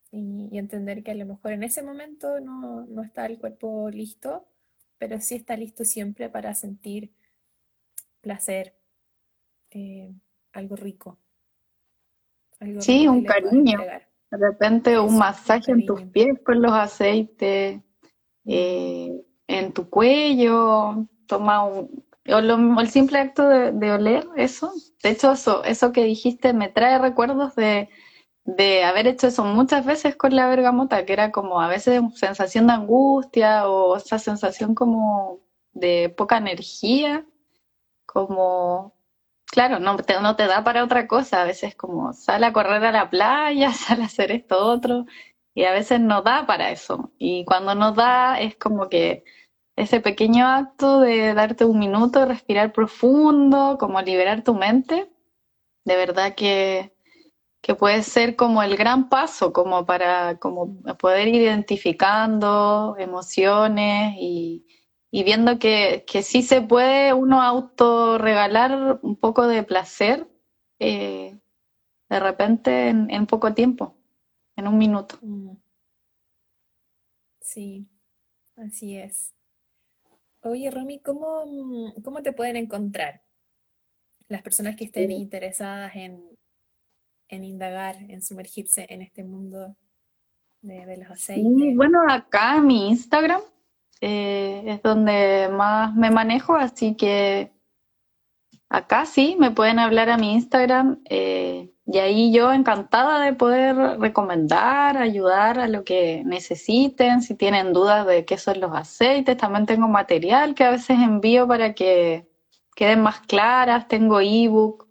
y, 0.10 0.58
entender 0.58 1.04
que 1.04 1.12
a 1.12 1.16
lo 1.16 1.26
mejor 1.26 1.52
en 1.52 1.64
ese 1.64 1.84
momento 1.84 2.40
no, 2.40 2.86
no 2.86 3.04
está 3.04 3.26
el 3.26 3.40
cuerpo 3.40 3.90
listo, 3.90 4.48
pero 4.98 5.20
sí 5.20 5.36
está 5.36 5.58
listo 5.58 5.84
siempre 5.84 6.30
para 6.30 6.56
sentir 6.56 7.12
placer, 8.22 8.74
eh, 9.72 10.14
algo 10.54 10.78
rico. 10.78 11.20
sí, 12.80 13.06
un 13.06 13.26
cariño. 13.26 13.80
De 14.32 14.38
repente 14.38 14.98
un 14.98 15.18
masaje 15.18 15.74
en 15.74 15.86
tus 15.86 16.04
pies 16.04 16.40
con 16.46 16.62
los 16.62 16.72
aceites, 16.72 17.82
eh, 18.46 19.26
en 19.46 19.74
tu 19.74 19.90
cuello, 19.90 21.06
toma 21.26 21.66
un... 21.66 22.07
O, 22.30 22.40
el 22.40 22.90
simple 22.90 23.20
acto 23.20 23.48
de, 23.48 23.92
oler 23.92 24.28
eso. 24.36 24.72
De 25.04 25.10
hecho, 25.12 25.32
eso, 25.34 25.64
eso 25.64 25.92
que 25.92 26.04
dijiste 26.04 26.54
me 26.54 26.70
trae 26.70 27.00
recuerdos 27.00 27.56
de, 27.56 27.90
de 28.46 28.84
haber 28.84 29.08
hecho 29.08 29.28
eso 29.28 29.44
muchas 29.46 29.86
veces 29.86 30.16
con 30.16 30.36
la 30.36 30.48
bergamota, 30.48 31.06
que 31.06 31.14
era 31.14 31.32
como 31.32 31.62
a 31.62 31.68
veces 31.68 32.02
sensación 32.16 32.68
de 32.68 32.74
angustia 32.74 33.68
o 33.70 33.98
esa 33.98 34.20
sensación 34.20 34.76
como 34.76 35.42
de 35.74 36.10
poca 36.10 36.38
energía, 36.38 37.26
como 38.06 38.98
claro, 39.48 39.80
no 39.80 39.98
te, 39.98 40.20
no 40.22 40.36
te 40.36 40.48
da 40.48 40.64
para 40.64 40.84
otra 40.84 41.08
cosa, 41.08 41.42
a 41.42 41.46
veces 41.46 41.76
como 41.76 42.14
sale 42.14 42.46
a 42.46 42.54
correr 42.54 42.84
a 42.86 42.92
la 42.92 43.10
playa, 43.10 43.72
sale 43.74 44.04
a 44.04 44.08
hacer 44.08 44.32
esto 44.32 44.58
otro, 44.66 45.06
y 45.54 45.64
a 45.66 45.72
veces 45.72 46.00
no 46.00 46.22
da 46.22 46.46
para 46.46 46.72
eso. 46.72 47.12
Y 47.18 47.46
cuando 47.46 47.76
no 47.76 47.92
da 47.94 48.40
es 48.40 48.56
como 48.58 48.90
que 48.90 49.24
ese 49.78 50.02
pequeño 50.02 50.48
acto 50.48 51.00
de 51.00 51.34
darte 51.36 51.64
un 51.64 51.80
minuto, 51.80 52.26
respirar 52.26 52.74
profundo, 52.74 53.78
como 53.80 54.02
liberar 54.02 54.44
tu 54.44 54.56
mente, 54.56 55.10
de 55.86 55.96
verdad 55.96 56.34
que, 56.36 56.94
que 57.62 57.76
puede 57.76 58.02
ser 58.02 58.36
como 58.36 58.64
el 58.64 58.76
gran 58.76 59.08
paso, 59.08 59.54
como 59.54 59.86
para 59.86 60.40
como 60.40 60.82
poder 61.00 61.28
ir 61.28 61.36
identificando 61.36 62.96
emociones 62.98 64.16
y, 64.20 64.66
y 65.12 65.24
viendo 65.24 65.60
que, 65.60 66.04
que 66.08 66.24
sí 66.24 66.42
se 66.42 66.62
puede 66.62 67.14
uno 67.14 67.44
autorregalar 67.44 69.00
un 69.04 69.16
poco 69.16 69.46
de 69.46 69.62
placer 69.62 70.28
eh, 70.80 71.38
de 72.10 72.20
repente 72.20 72.90
en, 72.90 73.28
poco 73.28 73.54
tiempo, 73.54 73.96
en 74.56 74.68
un 74.68 74.78
minuto. 74.80 75.20
Mm. 75.22 75.56
Sí, 77.42 77.88
así 78.58 78.98
es. 78.98 79.37
Oye, 80.48 80.72
Romy, 80.72 81.00
¿cómo, 81.00 81.94
¿cómo 82.04 82.22
te 82.22 82.32
pueden 82.32 82.56
encontrar 82.56 83.22
las 84.30 84.42
personas 84.42 84.76
que 84.76 84.86
estén 84.86 85.12
interesadas 85.12 85.96
en, 85.96 86.22
en 87.30 87.44
indagar, 87.44 87.98
en 88.10 88.22
sumergirse 88.22 88.86
en 88.90 89.02
este 89.02 89.24
mundo 89.24 89.76
de, 90.62 90.98
los 90.98 91.12
aceites? 91.12 91.76
bueno, 91.76 92.00
acá 92.10 92.58
en 92.58 92.68
mi 92.68 92.90
Instagram 92.90 93.42
eh, 94.02 94.64
es 94.66 94.82
donde 94.82 95.50
más 95.52 95.94
me 95.96 96.12
manejo, 96.12 96.56
así 96.56 96.96
que 96.96 97.52
acá 98.70 99.06
sí, 99.06 99.36
me 99.40 99.52
pueden 99.52 99.80
hablar 99.80 100.10
a 100.10 100.18
mi 100.18 100.34
Instagram 100.34 101.02
eh, 101.10 101.72
y 101.90 102.00
ahí 102.00 102.34
yo 102.34 102.52
encantada 102.52 103.24
de 103.24 103.34
poder 103.34 103.76
recomendar, 104.00 104.98
ayudar 104.98 105.58
a 105.58 105.70
lo 105.70 105.86
que 105.86 106.22
necesiten, 106.26 107.22
si 107.22 107.34
tienen 107.34 107.72
dudas 107.72 108.06
de 108.06 108.26
qué 108.26 108.38
son 108.38 108.60
los 108.60 108.76
aceites, 108.76 109.38
también 109.38 109.66
tengo 109.66 109.88
material 109.88 110.54
que 110.54 110.66
a 110.66 110.72
veces 110.72 111.00
envío 111.00 111.48
para 111.48 111.74
que 111.74 112.28
queden 112.76 113.02
más 113.02 113.22
claras, 113.22 113.88
tengo 113.88 114.20
ebook 114.20 114.86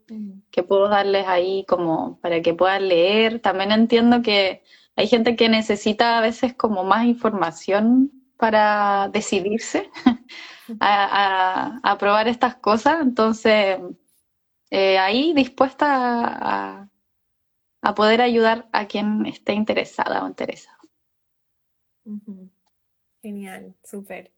que 0.51 0.63
puedo 0.63 0.89
darles 0.89 1.27
ahí 1.29 1.65
como 1.69 2.19
para 2.21 2.41
que 2.41 2.55
puedan 2.55 2.89
leer, 2.89 3.41
también 3.41 3.73
entiendo 3.73 4.23
que 4.23 4.63
hay 4.97 5.07
gente 5.07 5.37
que 5.37 5.51
necesita 5.51 6.17
a 6.17 6.23
veces 6.23 6.55
como 6.55 6.83
más 6.83 7.05
información 7.05 8.11
para 8.39 9.11
decidirse 9.13 9.91
a, 10.81 11.97
probar 11.99 12.29
estas 12.29 12.55
cosas. 12.57 13.03
Entonces, 13.03 13.79
eh, 14.71 14.99
ahí 14.99 15.33
dispuesta 15.35 16.89
a, 17.83 17.95
poder 17.95 18.21
ayudar 18.21 18.69
a 18.73 18.89
quien 18.89 19.25
esté 19.27 19.53
interesada 19.53 20.25
o 20.25 20.27
interesado. 20.27 20.77
Genial, 23.23 23.75
súper. 23.85 24.33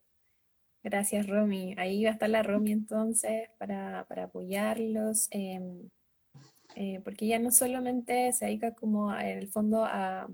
Gracias, 0.82 1.26
Romy. 1.26 1.74
Ahí 1.78 2.04
va 2.04 2.10
a 2.10 2.12
estar 2.12 2.28
la 2.28 2.42
Romy 2.42 2.72
entonces 2.72 3.48
para, 3.58 4.00
apoyarlos, 4.00 5.28
em, 5.30 5.88
eh, 6.76 7.00
porque 7.02 7.24
ella 7.24 7.38
no 7.38 7.50
solamente 7.50 8.32
se 8.32 8.46
dedica 8.46 8.74
como 8.74 9.14
en 9.14 9.38
el 9.38 9.48
fondo 9.48 9.84
a, 9.84 10.28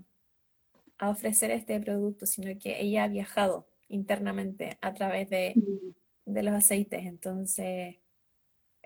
a 0.98 1.10
ofrecer 1.10 1.50
este 1.50 1.78
producto, 1.80 2.26
sino 2.26 2.58
que 2.58 2.80
ella 2.80 3.04
ha 3.04 3.08
viajado 3.08 3.66
internamente 3.88 4.78
a 4.80 4.92
través 4.94 5.28
de, 5.30 5.54
mm. 5.56 6.38
los 6.38 6.54
aceites. 6.54 7.04
Entonces, 7.04 7.96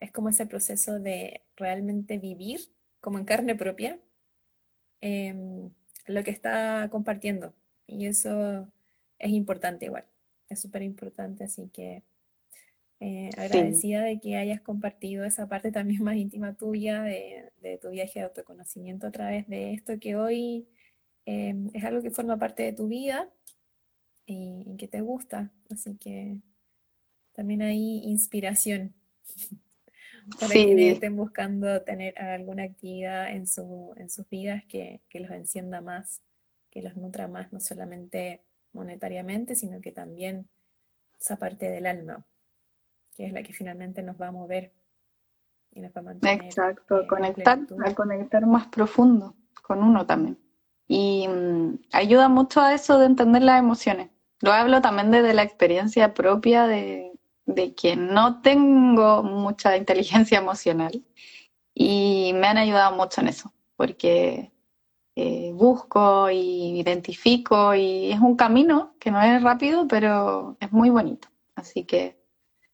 es 0.01 0.13
como 0.13 0.29
ese 0.29 0.47
proceso 0.47 0.99
de 0.99 1.43
realmente 1.57 2.19
vivir 2.19 2.61
como 3.01 3.19
en 3.19 3.25
carne 3.25 3.55
propia 3.55 3.99
em, 5.01 5.71
lo 6.07 6.25
que 6.25 6.31
está 6.31 6.89
compartiendo. 6.91 7.55
Y 7.87 8.07
eso 8.07 8.69
es 9.19 9.31
importante 9.31 9.87
igual, 9.87 10.05
es 10.49 10.61
súper 10.61 10.83
importante, 10.83 11.45
así 11.45 11.69
que 11.73 12.03
eh, 13.01 13.31
agradecida 13.37 14.03
de 14.03 14.19
que 14.21 14.37
hayas 14.37 14.61
compartido 14.61 15.25
esa 15.25 15.49
parte 15.49 15.71
también 15.73 16.03
más 16.03 16.17
íntima 16.17 16.57
tuya 16.57 17.03
de, 17.03 17.53
de, 17.63 17.79
tu 17.79 17.91
viaje 17.91 18.21
de 18.21 18.27
autoconocimiento 18.27 19.07
a 19.07 19.13
través 19.13 19.47
de 19.49 19.73
esto 19.73 19.99
que 20.01 20.17
hoy 20.17 20.67
Em, 21.31 21.69
es 21.75 21.85
algo 21.85 22.01
que 22.01 22.11
forma 22.11 22.39
parte 22.39 22.63
de 22.63 22.73
tu 22.73 22.89
vida 22.89 23.29
y, 24.25 24.65
que 24.79 24.89
te 24.89 25.03
gusta. 25.03 25.53
Así 25.69 25.95
que 25.97 26.39
también 27.35 27.61
hay 27.61 27.99
inspiración 28.05 28.95
para 30.39 30.53
quienes 30.53 30.95
estén 30.95 31.17
buscando 31.17 31.83
tener 31.83 32.19
alguna 32.19 32.65
actividad 32.65 33.31
en, 33.31 33.47
su, 33.47 33.93
en 33.97 34.11
sus 34.11 34.29
vidas 34.29 34.65
que, 34.69 35.01
que, 35.09 35.21
los 35.21 35.31
encienda 35.31 35.81
más, 35.81 36.23
que 36.71 36.83
los 36.83 36.97
nutra 36.97 37.29
más, 37.29 37.53
no 37.53 37.61
solamente 37.61 38.43
monetariamente, 38.73 39.55
sino 39.55 39.81
que 39.81 39.93
también 39.93 40.49
esa 41.21 41.37
parte 41.37 41.71
del 41.71 41.87
alma, 41.87 42.25
que 43.17 43.27
es 43.27 43.33
la 43.33 43.43
que 43.43 43.53
finalmente 43.53 44.03
nos 44.03 44.21
va 44.21 44.29
a 44.29 44.33
mover 44.33 44.73
y 45.73 45.81
nos 45.81 45.93
va 45.93 46.01
a 46.01 46.05
mantener. 46.05 46.45
Exacto, 46.45 47.07
conectar, 47.09 47.61
a 47.85 47.95
conectar 47.95 48.47
más 48.47 48.67
profundo 48.69 49.35
con 49.63 49.83
uno 49.83 50.07
también. 50.07 50.39
Y 50.87 51.27
mm, 51.29 51.81
ayuda 51.93 52.29
mucho 52.29 52.61
a 52.61 52.75
eso 52.75 52.99
de 52.99 53.07
entender 53.07 53.43
las 53.43 53.59
emociones. 53.59 54.11
Lo 54.41 54.53
hablo 54.53 54.81
también 54.81 55.11
desde 55.11 55.35
la 55.35 55.43
experiencia 55.43 56.15
propia 56.15 56.67
de, 56.67 57.18
de 57.49 57.75
que 57.75 57.97
no 57.97 58.43
tengo 58.43 59.23
mucha 59.23 59.77
inteligencia 59.77 60.39
emocional 60.45 61.03
y 61.75 62.33
me 62.35 62.47
han 62.47 62.59
ayudado 62.59 62.95
mucho 62.95 63.21
en 63.21 63.29
eso, 63.29 63.53
porque 63.77 64.53
eh, 65.17 65.53
busco 65.55 66.31
y 66.31 66.81
identifico 66.81 67.75
y 67.75 68.13
es 68.13 68.21
un 68.21 68.37
camino 68.37 68.95
que 69.01 69.11
no 69.11 69.21
es 69.23 69.43
rápido, 69.43 69.89
pero 69.89 70.57
es 70.61 70.71
muy 70.73 70.91
bonito. 70.91 71.29
Así 71.55 71.85
que, 71.85 72.21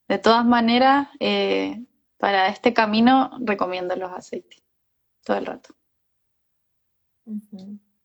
de 0.08 0.18
todas 0.18 0.44
maneras, 0.44 1.08
eh, 1.20 1.84
para 2.18 2.48
este 2.48 2.74
camino 2.74 3.30
recomiendo 3.40 3.96
los 3.96 4.10
aceites 4.12 4.62
todo 5.24 5.38
el 5.38 5.46
rato. 5.46 5.74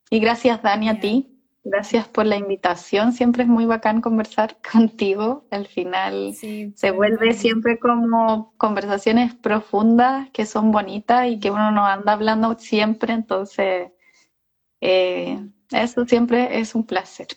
Y 0.10 0.20
gracias, 0.20 0.62
Dani, 0.62 0.90
a 0.90 1.00
ti 1.00 1.39
Gracias 1.64 2.08
por 2.08 2.26
la 2.26 2.38
invitación. 2.38 3.12
Siempre 3.12 3.44
es 3.44 3.50
muy 3.50 3.66
bacán 3.66 4.02
conversar 4.02 4.58
contigo. 4.72 5.46
Al 5.52 5.68
final 5.68 6.34
se 6.34 6.92
vuelve 6.92 7.34
siempre 7.34 7.80
como 7.80 8.54
conversaciones 8.58 9.36
profundas 9.36 10.30
que 10.32 10.46
son 10.46 10.72
bonitas 10.72 11.28
y 11.28 11.40
que 11.40 11.52
uno 11.52 11.72
no 11.72 11.86
anda 11.86 12.14
hablando 12.14 12.58
siempre. 12.58 13.14
Entonces, 13.14 13.92
eh, 14.80 15.46
eso 15.72 16.06
siempre 16.06 16.60
es 16.60 16.76
un 16.76 16.86
placer. 16.86 17.28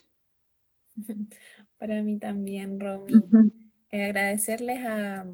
Para 1.78 2.00
mí 2.02 2.18
también, 2.18 2.78
Romy. 2.78 3.12
Eh, 3.90 4.04
agradecerles 4.04 4.86
a, 4.86 5.26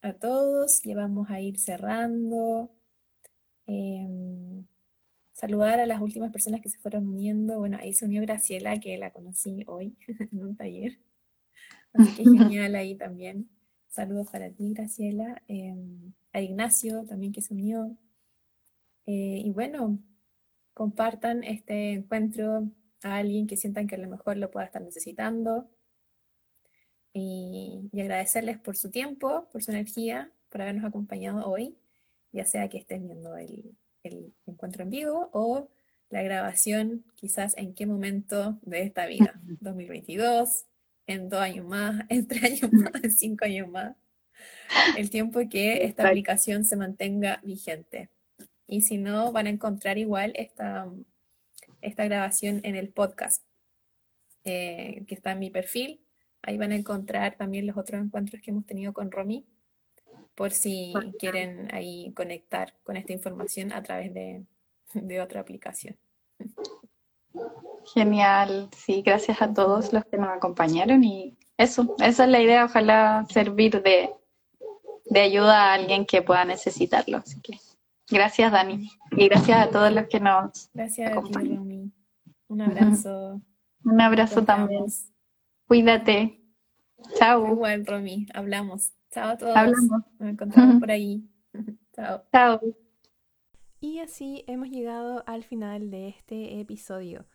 a, 0.00 0.12
todos. 0.14 0.82
Llevamos 0.82 1.28
a 1.30 1.40
ir 1.40 1.58
cerrando. 1.58 2.70
Em, 3.66 4.64
saludar 5.34 5.80
a 5.80 5.86
las 5.86 6.00
últimas 6.00 6.30
personas 6.32 6.60
que 6.62 6.70
se 6.70 6.78
fueron 6.78 7.08
uniendo. 7.08 7.58
Bueno, 7.58 7.76
ahí 7.80 7.92
se 7.92 8.06
unió 8.06 8.22
Graciela, 8.22 8.78
que 8.80 8.96
la 8.96 9.12
conocí 9.12 9.64
hoy 9.66 9.96
en 10.32 10.40
un 10.40 10.56
taller. 10.56 10.98
Así 11.92 12.14
que 12.14 12.24
genial 12.38 12.74
ahí 12.76 12.96
también. 12.96 13.50
Saludos 13.88 14.28
para 14.30 14.50
ti, 14.50 14.72
Graciela. 14.72 15.42
Em, 15.48 16.12
a 16.32 16.40
Ignacio 16.40 17.04
también 17.04 17.32
que 17.32 17.42
se 17.42 17.52
unió. 17.52 17.96
Eh, 19.06 19.42
y 19.44 19.50
bueno, 19.50 19.98
compartan 20.72 21.44
este 21.44 21.92
encuentro 21.92 22.70
a 23.02 23.16
alguien 23.16 23.46
que 23.46 23.56
sientan 23.56 23.86
que 23.86 23.96
a 23.96 23.98
lo 23.98 24.08
mejor 24.08 24.36
lo 24.36 24.50
pueda 24.50 24.66
estar 24.66 24.82
necesitando. 24.82 25.68
Y, 27.12 27.88
y 27.92 28.00
agradecerles 28.00 28.58
por 28.58 28.76
su 28.76 28.90
tiempo, 28.90 29.48
por 29.52 29.62
su 29.62 29.70
energía, 29.72 30.32
por 30.48 30.62
habernos 30.62 30.84
acompañado 30.84 31.48
hoy, 31.48 31.76
ya 32.32 32.44
sea 32.44 32.68
que 32.68 32.78
estén 32.78 33.06
viendo 33.06 33.36
el, 33.36 33.76
el 34.04 34.32
encuentro 34.46 34.84
en 34.84 34.90
vivo 34.90 35.30
o 35.32 35.68
la 36.10 36.22
grabación 36.22 37.04
quizás 37.16 37.56
en 37.56 37.74
qué 37.74 37.86
momento 37.86 38.58
de 38.62 38.82
esta 38.82 39.06
vida, 39.06 39.34
2022, 39.60 40.66
en 41.06 41.28
dos 41.28 41.40
años 41.40 41.66
más, 41.66 42.04
en 42.08 42.28
tres 42.28 42.44
años 42.44 42.72
más, 42.72 43.02
en 43.02 43.10
cinco 43.10 43.44
años 43.44 43.68
más, 43.68 43.96
el 44.96 45.10
tiempo 45.10 45.40
que 45.48 45.84
esta 45.84 46.08
aplicación 46.08 46.64
se 46.64 46.76
mantenga 46.76 47.40
vigente. 47.42 48.10
Y 48.66 48.82
si 48.82 48.96
no, 48.96 49.32
van 49.32 49.46
a 49.46 49.50
encontrar 49.50 49.98
igual 49.98 50.32
esta, 50.36 50.88
esta 51.80 52.04
grabación 52.04 52.60
en 52.64 52.76
el 52.76 52.88
podcast 52.88 53.42
eh, 54.44 55.04
que 55.06 55.14
está 55.14 55.32
en 55.32 55.38
mi 55.38 55.50
perfil. 55.50 56.00
Ahí 56.42 56.58
van 56.58 56.72
a 56.72 56.76
encontrar 56.76 57.36
también 57.36 57.66
los 57.66 57.76
otros 57.76 58.02
encuentros 58.02 58.42
que 58.42 58.50
hemos 58.50 58.66
tenido 58.66 58.92
con 58.92 59.10
Romy 59.10 59.46
por 60.34 60.50
si 60.50 60.92
quieren 61.18 61.68
ahí 61.72 62.12
conectar 62.14 62.74
con 62.82 62.96
esta 62.96 63.12
información 63.12 63.72
a 63.72 63.82
través 63.82 64.12
de, 64.12 64.44
otra 65.20 65.40
aplicación. 65.40 65.96
Genial, 67.94 68.68
sí, 68.76 69.02
gracias 69.02 69.42
a 69.42 69.52
todos 69.52 69.92
los 69.92 70.04
que 70.04 70.16
nos 70.16 70.28
acompañaron 70.28 71.02
y 71.02 71.36
eso, 71.56 71.94
esa 71.98 72.24
es 72.24 72.30
la 72.30 72.40
idea, 72.40 72.64
ojalá 72.64 73.26
servir 73.28 73.82
de, 73.82 74.10
ayuda 75.20 75.70
a 75.70 75.74
alguien 75.74 76.06
que 76.06 76.22
pueda 76.22 76.44
necesitarlo. 76.44 77.18
Así 77.18 77.40
que 77.40 77.58
gracias 78.08 78.52
Dani 78.52 78.88
y 79.12 79.28
gracias 79.28 79.66
a 79.66 79.70
todos 79.70 79.92
los 79.92 80.06
que 80.08 80.20
nos 80.20 80.70
Gracias 80.72 81.10
acompañan. 81.10 81.62
a 81.62 81.64
ti, 81.64 81.92
Un 82.48 82.60
abrazo. 82.60 83.40
Un 83.84 84.00
abrazo 84.00 84.44
también. 84.44 84.86
Cuídate. 85.66 86.40
Chao. 87.18 87.46
Igual, 87.48 87.84
Romy, 87.86 88.26
hablamos. 88.32 88.92
Chao 89.14 89.30
a 89.30 89.38
todos. 89.38 89.56
Hablamos. 89.56 90.02
Nos 90.18 90.28
encontramos 90.28 90.76
por 90.80 90.90
ahí. 90.90 91.24
Chao. 91.94 92.22
Chao. 92.32 92.60
Y 93.80 94.00
así 94.00 94.44
hemos 94.48 94.70
llegado 94.70 95.22
al 95.26 95.44
final 95.44 95.90
de 95.90 96.08
este 96.08 96.58
episodio, 96.58 97.26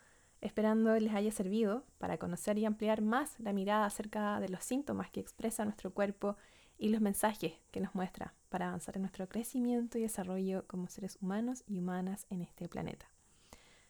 esperando 0.41 0.93
les 0.99 1.13
haya 1.13 1.31
servido 1.31 1.85
para 1.97 2.17
conocer 2.17 2.57
y 2.57 2.65
ampliar 2.65 3.01
más 3.01 3.39
la 3.39 3.53
mirada 3.53 3.85
acerca 3.85 4.41
de 4.41 4.49
los 4.49 4.63
síntomas 4.63 5.09
que 5.09 5.21
expresa 5.21 5.63
nuestro 5.63 5.93
cuerpo 5.93 6.35
y 6.77 6.89
los 6.89 6.99
mensajes 6.99 7.53
que 7.71 7.79
nos 7.79 7.95
muestra 7.95 8.33
para 8.49 8.67
avanzar 8.67 8.97
en 8.97 9.03
nuestro 9.03 9.29
crecimiento 9.29 9.97
y 9.97 10.01
desarrollo 10.01 10.65
como 10.67 10.87
seres 10.87 11.17
humanos 11.21 11.63
y 11.65 11.79
humanas 11.79 12.25
en 12.29 12.41
este 12.41 12.67
planeta. 12.67 13.09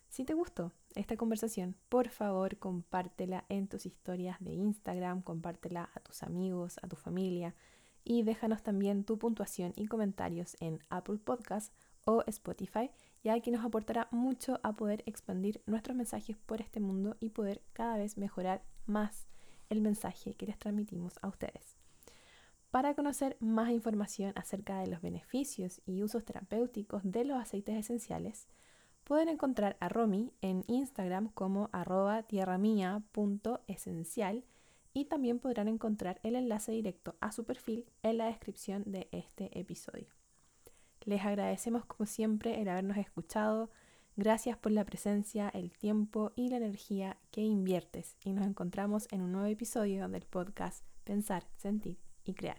Si 0.09 0.25
te 0.25 0.33
gustó 0.33 0.73
esta 0.95 1.17
conversación, 1.17 1.75
por 1.87 2.09
favor 2.09 2.57
compártela 2.57 3.45
en 3.47 3.67
tus 3.67 3.85
historias 3.85 4.37
de 4.39 4.53
Instagram, 4.53 5.21
compártela 5.21 5.89
a 5.95 5.99
tus 6.01 6.23
amigos, 6.23 6.79
a 6.81 6.87
tu 6.87 6.95
familia, 6.95 7.55
y 8.03 8.23
déjanos 8.23 8.63
también 8.63 9.03
tu 9.03 9.17
puntuación 9.17 9.73
y 9.75 9.87
comentarios 9.87 10.57
en 10.59 10.79
Apple 10.89 11.17
Podcast 11.17 11.73
o 12.05 12.23
Spotify, 12.27 12.89
ya 13.23 13.39
que 13.39 13.51
nos 13.51 13.63
aportará 13.63 14.07
mucho 14.11 14.59
a 14.63 14.73
poder 14.73 15.03
expandir 15.05 15.61
nuestros 15.65 15.95
mensajes 15.95 16.37
por 16.37 16.61
este 16.61 16.79
mundo 16.79 17.17
y 17.19 17.29
poder 17.29 17.61
cada 17.73 17.97
vez 17.97 18.17
mejorar 18.17 18.63
más 18.85 19.27
el 19.69 19.81
mensaje 19.81 20.33
que 20.33 20.47
les 20.47 20.57
transmitimos 20.57 21.19
a 21.21 21.27
ustedes. 21.27 21.77
Para 22.71 22.93
conocer 22.93 23.35
más 23.39 23.71
información 23.71 24.33
acerca 24.35 24.79
de 24.79 24.87
los 24.87 25.01
beneficios 25.01 25.81
y 25.85 26.03
usos 26.03 26.23
terapéuticos 26.23 27.01
de 27.03 27.25
los 27.25 27.39
aceites 27.39 27.75
esenciales, 27.75 28.47
pueden 29.03 29.27
encontrar 29.27 29.75
a 29.79 29.89
Romy 29.89 30.31
en 30.41 30.63
Instagram 30.67 31.29
como 31.29 31.69
arroba 31.71 32.23
y 34.99 35.05
también 35.05 35.39
podrán 35.39 35.69
encontrar 35.69 36.19
el 36.23 36.35
enlace 36.35 36.73
directo 36.73 37.15
a 37.21 37.31
su 37.31 37.45
perfil 37.45 37.85
en 38.03 38.17
la 38.17 38.25
descripción 38.25 38.83
de 38.85 39.07
este 39.13 39.57
episodio. 39.57 40.07
Les 41.05 41.23
agradecemos 41.23 41.85
como 41.85 42.05
siempre 42.05 42.61
el 42.61 42.67
habernos 42.67 42.97
escuchado. 42.97 43.71
Gracias 44.17 44.57
por 44.57 44.73
la 44.73 44.83
presencia, 44.83 45.47
el 45.53 45.71
tiempo 45.71 46.33
y 46.35 46.49
la 46.49 46.57
energía 46.57 47.17
que 47.31 47.41
inviertes 47.41 48.17
y 48.25 48.33
nos 48.33 48.45
encontramos 48.45 49.07
en 49.11 49.21
un 49.21 49.31
nuevo 49.31 49.47
episodio 49.47 50.09
del 50.09 50.25
podcast 50.25 50.83
Pensar, 51.05 51.45
Sentir 51.55 51.97
y 52.25 52.33
Crear. 52.33 52.57